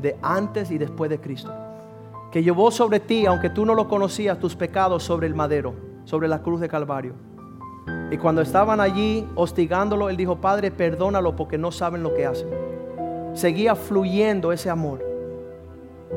de 0.00 0.16
antes 0.22 0.70
y 0.70 0.78
después 0.78 1.10
de 1.10 1.20
Cristo. 1.20 1.52
Que 2.30 2.42
llevó 2.42 2.70
sobre 2.70 3.00
ti, 3.00 3.26
aunque 3.26 3.50
tú 3.50 3.64
no 3.64 3.74
lo 3.74 3.88
conocías, 3.88 4.38
tus 4.38 4.54
pecados 4.54 5.02
sobre 5.02 5.26
el 5.26 5.34
madero, 5.34 5.74
sobre 6.04 6.28
la 6.28 6.42
cruz 6.42 6.60
de 6.60 6.68
Calvario. 6.68 7.14
Y 8.10 8.18
cuando 8.18 8.42
estaban 8.42 8.80
allí 8.80 9.26
hostigándolo, 9.34 10.10
él 10.10 10.16
dijo, 10.16 10.36
Padre, 10.36 10.70
perdónalo 10.70 11.36
porque 11.36 11.56
no 11.56 11.72
saben 11.72 12.02
lo 12.02 12.14
que 12.14 12.26
hacen. 12.26 12.48
Seguía 13.32 13.74
fluyendo 13.74 14.52
ese 14.52 14.68
amor. 14.68 15.07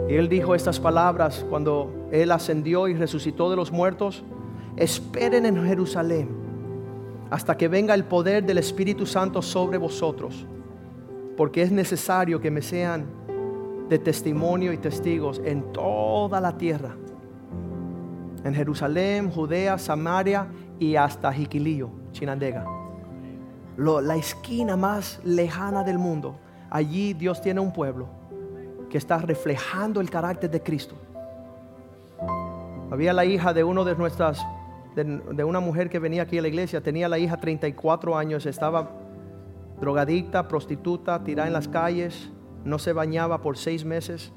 Y 0.09 0.15
él 0.15 0.29
dijo 0.29 0.55
estas 0.55 0.79
palabras 0.79 1.45
cuando 1.49 2.07
él 2.11 2.31
ascendió 2.31 2.87
y 2.87 2.93
resucitó 2.93 3.49
de 3.49 3.55
los 3.55 3.71
muertos. 3.71 4.23
Esperen 4.77 5.45
en 5.45 5.63
Jerusalén 5.65 6.29
hasta 7.29 7.55
que 7.55 7.67
venga 7.67 7.93
el 7.93 8.03
poder 8.03 8.45
del 8.45 8.57
Espíritu 8.57 9.05
Santo 9.05 9.41
sobre 9.41 9.77
vosotros, 9.77 10.45
porque 11.37 11.61
es 11.61 11.71
necesario 11.71 12.41
que 12.41 12.51
me 12.51 12.61
sean 12.61 13.05
de 13.87 13.99
testimonio 13.99 14.73
y 14.73 14.77
testigos 14.77 15.41
en 15.45 15.71
toda 15.71 16.41
la 16.41 16.57
tierra, 16.57 16.95
en 18.43 18.53
Jerusalén, 18.53 19.29
Judea, 19.29 19.77
Samaria 19.77 20.47
y 20.77 20.97
hasta 20.97 21.31
Jiquilío, 21.31 21.89
Chinandega, 22.11 22.65
la 23.77 24.15
esquina 24.17 24.75
más 24.75 25.21
lejana 25.23 25.83
del 25.83 25.97
mundo. 25.97 26.35
Allí 26.69 27.13
Dios 27.13 27.41
tiene 27.41 27.61
un 27.61 27.71
pueblo 27.71 28.20
que 28.91 28.97
está 28.97 29.17
reflejando 29.19 30.01
el 30.01 30.09
carácter 30.09 30.51
de 30.51 30.61
Cristo. 30.61 30.95
Había 32.91 33.13
la 33.13 33.23
hija 33.23 33.53
de 33.53 33.63
uno 33.63 33.85
de 33.85 33.95
nuestras, 33.95 34.45
de, 34.95 35.43
una 35.45 35.61
mujer 35.61 35.89
que 35.89 35.97
venía 35.97 36.23
aquí 36.23 36.37
a 36.37 36.41
la 36.41 36.49
iglesia, 36.49 36.81
tenía 36.81 37.07
la 37.07 37.17
hija 37.17 37.37
34 37.37 38.17
años, 38.17 38.45
estaba 38.45 38.91
drogadicta, 39.79 40.47
prostituta, 40.47 41.23
tirada 41.23 41.47
en 41.47 41.53
las 41.53 41.69
calles, 41.69 42.29
no 42.65 42.77
se 42.77 42.91
bañaba 42.91 43.41
por 43.41 43.57
seis 43.57 43.85
meses. 43.85 44.33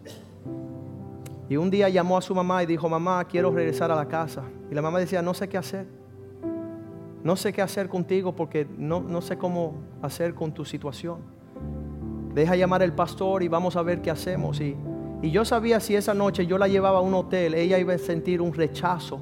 Y 1.48 1.56
un 1.56 1.68
día 1.68 1.88
llamó 1.88 2.16
a 2.16 2.22
su 2.22 2.32
mamá 2.34 2.62
y 2.62 2.66
dijo, 2.66 2.88
mamá, 2.88 3.24
quiero 3.24 3.50
regresar 3.50 3.90
a 3.90 3.96
la 3.96 4.06
casa. 4.06 4.44
Y 4.70 4.74
la 4.74 4.80
mamá 4.80 5.00
decía, 5.00 5.20
no 5.20 5.34
sé 5.34 5.48
qué 5.48 5.58
hacer. 5.58 5.86
No 7.24 7.34
sé 7.34 7.52
qué 7.52 7.60
hacer 7.60 7.88
contigo 7.88 8.36
porque 8.36 8.66
no, 8.78 9.00
no 9.00 9.20
sé 9.20 9.36
cómo 9.36 9.74
hacer 10.00 10.32
con 10.34 10.52
tu 10.52 10.64
situación 10.64 11.33
deja 12.34 12.56
llamar 12.56 12.82
al 12.82 12.92
pastor 12.92 13.42
y 13.42 13.48
vamos 13.48 13.76
a 13.76 13.82
ver 13.82 14.02
qué 14.02 14.10
hacemos. 14.10 14.60
Y, 14.60 14.76
y 15.22 15.30
yo 15.30 15.44
sabía 15.44 15.80
si 15.80 15.96
esa 15.96 16.12
noche 16.12 16.46
yo 16.46 16.58
la 16.58 16.68
llevaba 16.68 16.98
a 16.98 17.02
un 17.02 17.14
hotel, 17.14 17.54
ella 17.54 17.78
iba 17.78 17.94
a 17.94 17.98
sentir 17.98 18.42
un 18.42 18.52
rechazo 18.52 19.20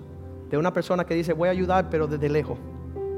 de 0.51 0.59
una 0.59 0.73
persona 0.73 1.05
que 1.05 1.15
dice, 1.15 1.33
voy 1.33 1.49
a 1.49 1.53
ayudar, 1.53 1.89
pero 1.91 2.07
desde 2.07 2.29
lejos. 2.29 2.59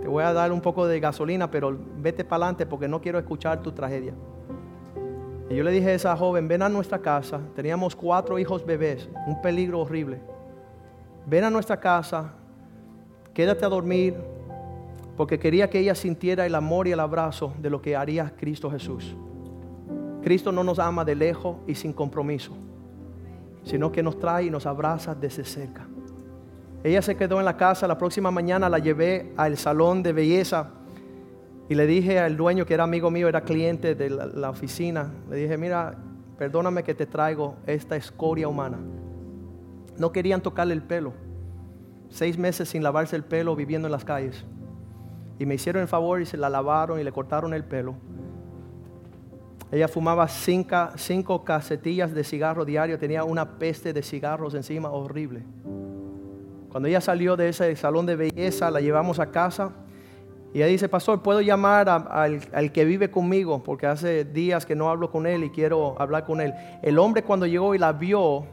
Te 0.03 0.09
voy 0.09 0.23
a 0.23 0.33
dar 0.33 0.53
un 0.53 0.61
poco 0.61 0.87
de 0.87 1.01
gasolina, 1.01 1.51
pero 1.51 1.77
vete 1.99 2.25
para 2.25 2.45
adelante 2.45 2.67
porque 2.67 2.87
no 2.87 3.01
quiero 3.01 3.19
escuchar 3.19 3.63
tu 3.63 3.73
tragedia. 3.73 4.13
Y 5.49 5.57
yo 5.57 5.65
le 5.65 5.71
dije 5.71 5.91
a 5.91 5.95
esa 5.95 6.17
joven, 6.17 6.47
ven 6.47 6.63
a 6.63 6.69
nuestra 6.69 6.99
casa. 6.99 7.41
Teníamos 7.57 7.97
cuatro 7.97 8.39
hijos 8.39 8.65
bebés, 8.65 9.09
un 9.27 9.41
peligro 9.41 9.81
horrible. 9.81 10.21
ven 11.27 11.45
a 11.45 11.51
nuestra 11.51 11.81
casa, 11.81 12.35
quédate 13.33 13.65
a 13.65 13.69
dormir, 13.69 14.15
porque 15.17 15.39
quería 15.39 15.71
que 15.71 15.79
ella 15.79 15.95
sintiera 15.95 16.45
el 16.45 16.55
amor 16.55 16.87
y 16.87 16.93
el 16.93 17.01
abrazo 17.01 17.55
de 17.59 17.71
lo 17.71 17.81
que 17.81 17.97
haría 17.97 18.35
Cristo 18.37 18.71
Jesús. 18.71 19.17
Cristo 20.25 20.51
no 20.51 20.65
nos 20.65 20.79
ama 20.79 21.05
de 21.05 21.15
lejos 21.15 21.59
y 21.67 21.75
sin 21.75 21.93
compromiso, 21.93 22.57
sino 23.63 23.93
que 23.93 24.03
nos 24.03 24.19
trae 24.19 24.47
y 24.47 24.51
nos 24.51 24.65
abraza 24.65 25.15
desde 25.15 25.45
cerca. 25.45 25.87
Ella 26.83 27.03
se 27.03 27.15
quedó 27.15 27.39
en 27.39 27.45
la 27.45 27.59
casa, 27.59 27.87
la 27.87 27.99
próxima 27.99 28.31
mañana 28.31 28.71
la 28.71 28.79
llevé 28.79 29.33
al 29.37 29.59
salón 29.59 30.03
de 30.03 30.15
belleza 30.15 30.71
y 31.69 31.75
le 31.75 31.87
dije 31.87 32.19
al 32.19 32.39
dueño 32.39 32.65
que 32.65 32.73
era 32.73 32.85
amigo 32.85 33.11
mío, 33.11 33.29
era 33.29 33.43
cliente 33.43 33.95
de 33.95 34.09
la, 34.09 34.49
oficina, 34.49 35.13
le 35.29 35.37
dije, 35.37 35.59
mira, 35.59 35.95
perdóname 36.39 36.83
que 36.83 36.95
te 36.95 37.05
traigo 37.05 37.57
esta 37.67 37.95
escoria 37.95 38.49
humana. 38.49 38.79
No 39.99 40.11
querían 40.11 40.41
tocarle 40.41 40.73
el 40.73 40.83
pelo. 40.83 41.13
Seis 42.09 42.39
meses 42.39 42.71
sin 42.71 42.83
lavarse 42.83 43.15
el 43.15 43.25
pelo 43.25 43.55
viviendo 43.57 43.89
en 43.89 43.93
las 43.93 44.05
calles. 44.05 44.45
Y 45.39 45.45
me 45.45 45.55
hicieron 45.55 45.83
el 45.83 45.89
favor 45.89 46.21
y 46.23 46.27
se 46.27 46.37
la 46.39 46.49
lavaron 46.49 46.99
y 46.99 47.05
le 47.05 47.13
cortaron 47.13 47.53
el 47.53 47.65
pelo. 47.65 47.95
Ella 49.75 49.89
fumaba 49.89 50.29
cinco, 50.29 50.77
cinco 50.95 51.43
casetillas 51.43 52.15
de 52.15 52.23
cigarro 52.23 52.65
diario, 52.65 52.97
tenía 52.97 53.25
una 53.25 53.59
peste 53.59 53.93
de 53.93 54.05
cigarros 54.05 54.55
encima 54.55 54.89
horrible. 54.89 55.43
Cuando 56.71 56.89
ella 56.89 57.01
salió 57.01 57.35
de 57.35 57.49
ese 57.49 57.75
salón 57.75 58.07
de 58.07 58.15
belleza, 58.15 58.71
la 58.71 58.81
llevamos 58.81 59.19
a 59.19 59.33
casa 59.33 59.73
y 60.53 60.59
ella 60.59 60.67
dice, 60.67 60.89
pastor, 60.89 61.23
¿puedo 61.23 61.41
llamar 61.41 61.89
al, 61.89 62.41
al, 62.53 62.71
que 62.71 62.85
vive 62.85 63.11
conmigo? 63.11 63.65
Porque 63.65 63.89
hace 63.89 64.25
días 64.25 64.65
que 64.65 64.77
no 64.77 64.91
hablo 64.91 65.11
con 65.11 65.27
él 65.27 65.43
y 65.43 65.51
quiero 65.51 66.01
hablar 66.01 66.25
con 66.25 66.41
él. 66.41 66.55
El 66.81 66.97
hombre 67.01 67.25
cuando 67.25 67.45
llegó 67.45 67.75
y 67.75 67.79
la 67.79 67.93
vio, 67.93 68.45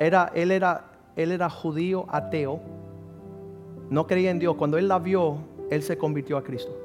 era, 0.00 0.32
él, 0.34 0.50
era, 0.50 0.86
él 1.14 1.30
era 1.30 1.48
judío 1.48 2.06
ateo, 2.08 2.58
no 3.90 4.08
creía 4.08 4.32
en 4.32 4.40
Dios. 4.40 4.56
Cuando 4.56 4.76
él 4.76 4.88
la 4.88 4.98
vio, 4.98 5.36
él 5.70 5.84
se 5.84 5.96
convirtió 5.96 6.36
a 6.36 6.42
Cristo. 6.42 6.76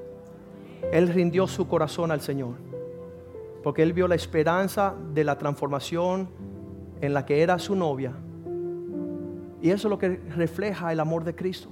Él 0.92 1.08
rindió 1.08 1.48
su 1.48 1.68
corazón 1.68 2.12
al 2.12 2.22
Señor. 2.22 2.69
Porque 3.64 3.84
él 3.84 3.94
vio 3.94 4.08
la 4.08 4.16
esperanza 4.16 4.96
de 5.14 5.24
la 5.24 5.38
transformación 5.38 6.30
en 7.02 7.14
la 7.14 7.26
que 7.26 7.42
era 7.42 7.60
su 7.60 7.76
novia. 7.76 8.14
Y 9.62 9.70
eso 9.72 9.88
es 9.88 9.90
lo 9.90 10.00
que 10.00 10.22
refleja 10.36 10.92
el 10.92 11.00
amor 11.00 11.24
de 11.24 11.36
Cristo. 11.36 11.70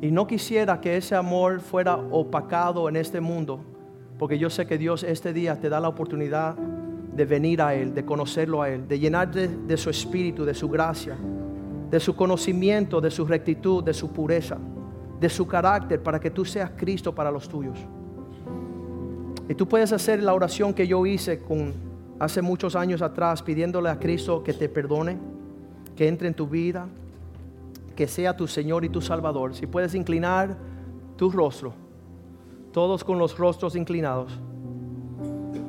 Y 0.00 0.10
no 0.10 0.26
quisiera 0.26 0.80
que 0.80 0.96
ese 0.96 1.14
amor 1.14 1.60
fuera 1.60 1.96
opacado 1.96 2.88
en 2.88 2.96
este 2.96 3.20
mundo, 3.20 3.60
porque 4.18 4.38
yo 4.38 4.50
sé 4.50 4.66
que 4.66 4.78
Dios 4.78 5.02
este 5.04 5.32
día 5.32 5.60
te 5.60 5.68
da 5.68 5.80
la 5.80 5.88
oportunidad 5.88 6.56
de 6.56 7.24
venir 7.24 7.62
a 7.62 7.74
Él, 7.74 7.94
de 7.94 8.04
conocerlo 8.04 8.62
a 8.62 8.68
Él, 8.70 8.88
de 8.88 8.98
llenarte 8.98 9.48
de 9.48 9.76
su 9.76 9.90
espíritu, 9.90 10.44
de 10.44 10.54
su 10.54 10.68
gracia, 10.68 11.16
de 11.90 12.00
su 12.00 12.16
conocimiento, 12.16 13.00
de 13.00 13.10
su 13.10 13.24
rectitud, 13.26 13.84
de 13.84 13.92
su 13.94 14.10
pureza, 14.12 14.58
de 15.20 15.28
su 15.28 15.46
carácter, 15.46 16.02
para 16.02 16.18
que 16.18 16.30
tú 16.30 16.44
seas 16.44 16.72
Cristo 16.76 17.14
para 17.14 17.30
los 17.30 17.48
tuyos. 17.48 17.78
Y 19.48 19.54
tú 19.54 19.68
puedes 19.68 19.92
hacer 19.92 20.22
la 20.22 20.34
oración 20.34 20.72
que 20.72 20.86
yo 20.86 21.04
hice 21.04 21.40
con, 21.40 21.74
hace 22.18 22.42
muchos 22.42 22.76
años 22.76 23.02
atrás, 23.02 23.42
pidiéndole 23.42 23.88
a 23.88 23.98
Cristo 23.98 24.42
que 24.42 24.52
te 24.52 24.68
perdone, 24.68 25.18
que 25.96 26.08
entre 26.08 26.28
en 26.28 26.34
tu 26.34 26.46
vida, 26.46 26.86
que 27.96 28.06
sea 28.06 28.36
tu 28.36 28.46
Señor 28.46 28.84
y 28.84 28.88
tu 28.88 29.00
Salvador. 29.00 29.54
Si 29.54 29.66
puedes 29.66 29.94
inclinar 29.94 30.56
tu 31.16 31.30
rostro, 31.30 31.74
todos 32.72 33.04
con 33.04 33.18
los 33.18 33.36
rostros 33.36 33.76
inclinados. 33.76 34.38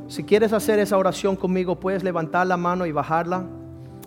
Si 0.08 0.24
quieres 0.24 0.54
hacer 0.54 0.80
esa 0.80 0.98
oración 0.98 1.36
conmigo, 1.36 1.80
puedes 1.80 2.04
levantar 2.04 2.46
la 2.46 2.58
mano 2.58 2.86
y 2.86 2.92
bajarla. 2.92 3.46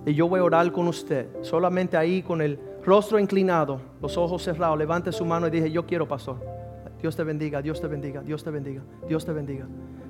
Y 0.07 0.15
yo 0.15 0.29
voy 0.29 0.41
a 0.41 0.45
orar 0.45 0.71
con 0.71 0.87
usted. 0.87 1.27
Solamente 1.43 1.97
ahí 1.97 2.23
con 2.23 2.41
el 2.41 2.61
rostro 2.85 3.19
inclinado, 3.19 3.81
los 4.01 4.17
ojos 4.17 4.45
cerrados, 4.45 4.79
levante 4.79 5.11
su 5.11 5.25
mano 5.25 5.49
y 5.49 5.51
dije, 5.51 5.71
yo 5.71 5.85
quiero, 5.85 6.07
pastor. 6.07 6.56
Dios 7.01 7.17
te 7.17 7.25
bendiga, 7.25 7.63
Dios 7.63 7.81
te 7.81 7.87
bendiga, 7.87 8.23
Dios 8.23 8.43
te 8.43 8.51
bendiga, 8.51 8.83
Dios 9.09 9.25
te 9.25 9.33
bendiga, 9.33 9.67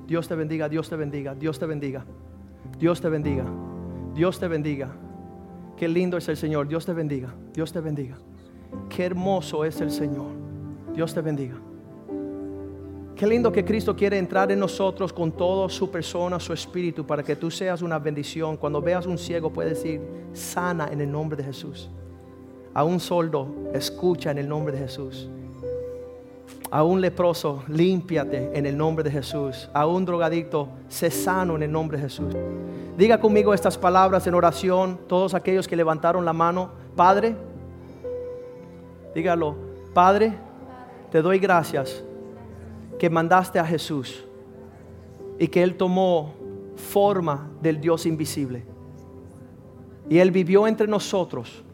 Dios 0.06 0.28
te 0.28 0.34
bendiga, 0.36 0.68
Dios 0.68 0.88
te 0.88 0.96
bendiga, 0.96 1.34
Dios 1.34 1.58
te 1.58 1.66
bendiga, 1.66 2.04
Dios 2.78 3.00
te 3.00 3.08
bendiga, 3.08 3.44
Dios 4.14 4.38
te 4.38 4.48
bendiga. 4.48 4.96
Qué 5.76 5.88
lindo 5.88 6.16
es 6.16 6.28
el 6.28 6.36
Señor. 6.36 6.66
Dios 6.68 6.86
te 6.86 6.92
bendiga. 6.92 7.34
Dios 7.52 7.72
te 7.72 7.80
bendiga. 7.80 8.16
Qué 8.88 9.04
hermoso 9.04 9.64
es 9.64 9.80
el 9.80 9.90
Señor. 9.90 10.28
Dios 10.94 11.12
te 11.12 11.20
bendiga. 11.20 11.56
Qué 13.14 13.26
lindo 13.26 13.50
que 13.50 13.64
Cristo 13.64 13.94
quiere 13.96 14.18
entrar 14.18 14.50
en 14.52 14.58
nosotros 14.58 15.12
con 15.12 15.32
toda 15.32 15.68
su 15.68 15.90
persona, 15.90 16.38
su 16.38 16.52
espíritu, 16.52 17.06
para 17.06 17.22
que 17.22 17.36
tú 17.36 17.50
seas 17.50 17.82
una 17.82 17.98
bendición. 17.98 18.56
Cuando 18.56 18.80
veas 18.80 19.06
un 19.06 19.16
ciego, 19.16 19.50
puedes 19.50 19.82
decir, 19.82 20.00
sana 20.32 20.88
en 20.90 21.00
el 21.00 21.10
nombre 21.10 21.36
de 21.36 21.44
Jesús. 21.44 21.90
A 22.74 22.84
un 22.84 23.00
soldo, 23.00 23.70
escucha 23.72 24.30
en 24.30 24.38
el 24.38 24.48
nombre 24.48 24.74
de 24.74 24.80
Jesús. 24.80 25.30
A 26.70 26.82
un 26.82 27.00
leproso, 27.00 27.62
límpiate 27.68 28.50
en 28.52 28.66
el 28.66 28.76
nombre 28.76 29.04
de 29.04 29.10
Jesús. 29.10 29.70
A 29.72 29.86
un 29.86 30.04
drogadicto, 30.04 30.68
sé 30.88 31.10
sano 31.10 31.56
en 31.56 31.62
el 31.62 31.72
nombre 31.72 31.96
de 31.96 32.04
Jesús. 32.04 32.34
Diga 32.96 33.20
conmigo 33.20 33.54
estas 33.54 33.78
palabras 33.78 34.26
en 34.26 34.34
oración, 34.34 34.98
todos 35.06 35.34
aquellos 35.34 35.68
que 35.68 35.76
levantaron 35.76 36.24
la 36.24 36.32
mano. 36.32 36.70
Padre, 36.96 37.36
dígalo, 39.14 39.54
Padre, 39.94 40.32
te 41.10 41.22
doy 41.22 41.38
gracias 41.38 42.02
que 42.98 43.10
mandaste 43.10 43.58
a 43.58 43.64
Jesús 43.64 44.24
y 45.38 45.48
que 45.48 45.62
Él 45.62 45.76
tomó 45.76 46.34
forma 46.74 47.48
del 47.60 47.80
Dios 47.80 48.06
invisible. 48.06 48.64
Y 50.08 50.18
Él 50.18 50.30
vivió 50.30 50.66
entre 50.66 50.86
nosotros 50.86 51.64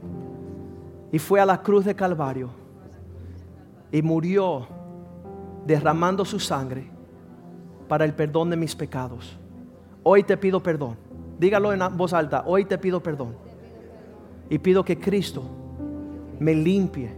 y 1.10 1.18
fue 1.18 1.40
a 1.40 1.46
la 1.46 1.62
cruz 1.62 1.84
de 1.84 1.94
Calvario 1.94 2.50
y 3.90 4.00
murió 4.02 4.66
derramando 5.66 6.24
su 6.24 6.38
sangre 6.38 6.90
para 7.88 8.04
el 8.04 8.14
perdón 8.14 8.50
de 8.50 8.56
mis 8.56 8.74
pecados. 8.74 9.36
Hoy 10.02 10.22
te 10.22 10.36
pido 10.36 10.62
perdón. 10.62 10.96
Dígalo 11.38 11.72
en 11.72 11.80
voz 11.96 12.12
alta, 12.12 12.44
hoy 12.46 12.64
te 12.64 12.78
pido 12.78 13.02
perdón. 13.02 13.34
Y 14.48 14.58
pido 14.58 14.84
que 14.84 14.98
Cristo 14.98 15.42
me 16.38 16.54
limpie 16.54 17.12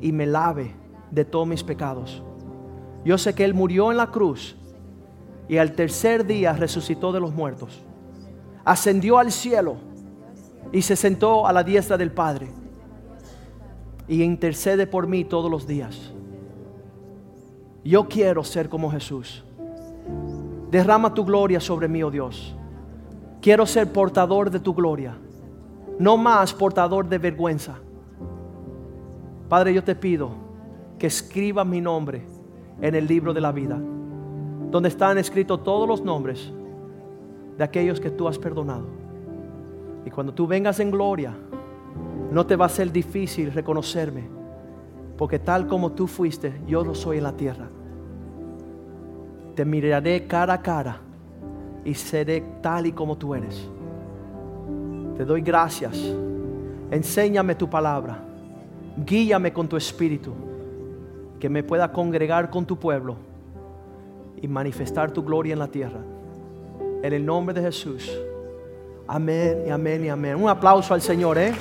y 0.00 0.12
me 0.12 0.26
lave 0.26 0.74
de 1.10 1.24
todos 1.24 1.46
mis 1.46 1.62
pecados. 1.62 2.22
Yo 3.04 3.18
sé 3.18 3.34
que 3.34 3.44
Él 3.44 3.54
murió 3.54 3.90
en 3.90 3.96
la 3.96 4.08
cruz 4.08 4.56
y 5.48 5.58
al 5.58 5.72
tercer 5.72 6.26
día 6.26 6.52
resucitó 6.52 7.12
de 7.12 7.20
los 7.20 7.32
muertos. 7.32 7.80
Ascendió 8.64 9.18
al 9.18 9.30
cielo 9.30 9.76
y 10.72 10.82
se 10.82 10.96
sentó 10.96 11.46
a 11.46 11.52
la 11.52 11.62
diestra 11.62 11.96
del 11.96 12.10
Padre. 12.10 12.48
Y 14.08 14.22
intercede 14.22 14.86
por 14.86 15.06
mí 15.06 15.24
todos 15.24 15.50
los 15.50 15.66
días. 15.66 16.12
Yo 17.86 18.08
quiero 18.08 18.42
ser 18.42 18.68
como 18.68 18.90
Jesús. 18.90 19.44
Derrama 20.72 21.14
tu 21.14 21.24
gloria 21.24 21.60
sobre 21.60 21.86
mí, 21.86 22.02
oh 22.02 22.10
Dios. 22.10 22.56
Quiero 23.40 23.64
ser 23.64 23.92
portador 23.92 24.50
de 24.50 24.58
tu 24.58 24.74
gloria, 24.74 25.16
no 26.00 26.16
más 26.16 26.52
portador 26.52 27.08
de 27.08 27.18
vergüenza. 27.18 27.76
Padre, 29.48 29.72
yo 29.72 29.84
te 29.84 29.94
pido 29.94 30.30
que 30.98 31.06
escriba 31.06 31.64
mi 31.64 31.80
nombre 31.80 32.26
en 32.80 32.96
el 32.96 33.06
libro 33.06 33.32
de 33.32 33.40
la 33.40 33.52
vida, 33.52 33.78
donde 34.72 34.88
están 34.88 35.16
escritos 35.18 35.62
todos 35.62 35.86
los 35.86 36.02
nombres 36.02 36.52
de 37.56 37.62
aquellos 37.62 38.00
que 38.00 38.10
tú 38.10 38.26
has 38.26 38.36
perdonado. 38.36 38.86
Y 40.04 40.10
cuando 40.10 40.34
tú 40.34 40.48
vengas 40.48 40.80
en 40.80 40.90
gloria, 40.90 41.32
no 42.32 42.44
te 42.46 42.56
va 42.56 42.66
a 42.66 42.68
ser 42.68 42.90
difícil 42.90 43.52
reconocerme, 43.52 44.28
porque 45.16 45.38
tal 45.38 45.68
como 45.68 45.92
tú 45.92 46.08
fuiste, 46.08 46.60
yo 46.66 46.82
lo 46.82 46.92
soy 46.92 47.18
en 47.18 47.22
la 47.22 47.36
tierra. 47.36 47.68
Te 49.56 49.64
miraré 49.64 50.26
cara 50.26 50.52
a 50.52 50.62
cara 50.62 51.00
y 51.82 51.94
seré 51.94 52.44
tal 52.60 52.86
y 52.86 52.92
como 52.92 53.16
tú 53.16 53.34
eres. 53.34 53.68
Te 55.16 55.24
doy 55.24 55.40
gracias. 55.40 55.98
Enséñame 56.90 57.54
tu 57.54 57.68
palabra. 57.68 58.18
Guíame 58.98 59.54
con 59.54 59.66
tu 59.66 59.78
espíritu. 59.78 60.32
Que 61.40 61.48
me 61.48 61.62
pueda 61.62 61.90
congregar 61.90 62.50
con 62.50 62.66
tu 62.66 62.78
pueblo 62.78 63.16
y 64.42 64.46
manifestar 64.46 65.10
tu 65.10 65.24
gloria 65.24 65.54
en 65.54 65.58
la 65.58 65.68
tierra. 65.68 66.00
En 67.02 67.14
el 67.14 67.24
nombre 67.24 67.54
de 67.54 67.62
Jesús. 67.62 68.10
Amén 69.08 69.64
y 69.66 69.70
amén 69.70 70.04
y 70.04 70.10
amén. 70.10 70.36
Un 70.36 70.50
aplauso 70.50 70.92
al 70.92 71.00
Señor, 71.00 71.38
¿eh? 71.38 71.54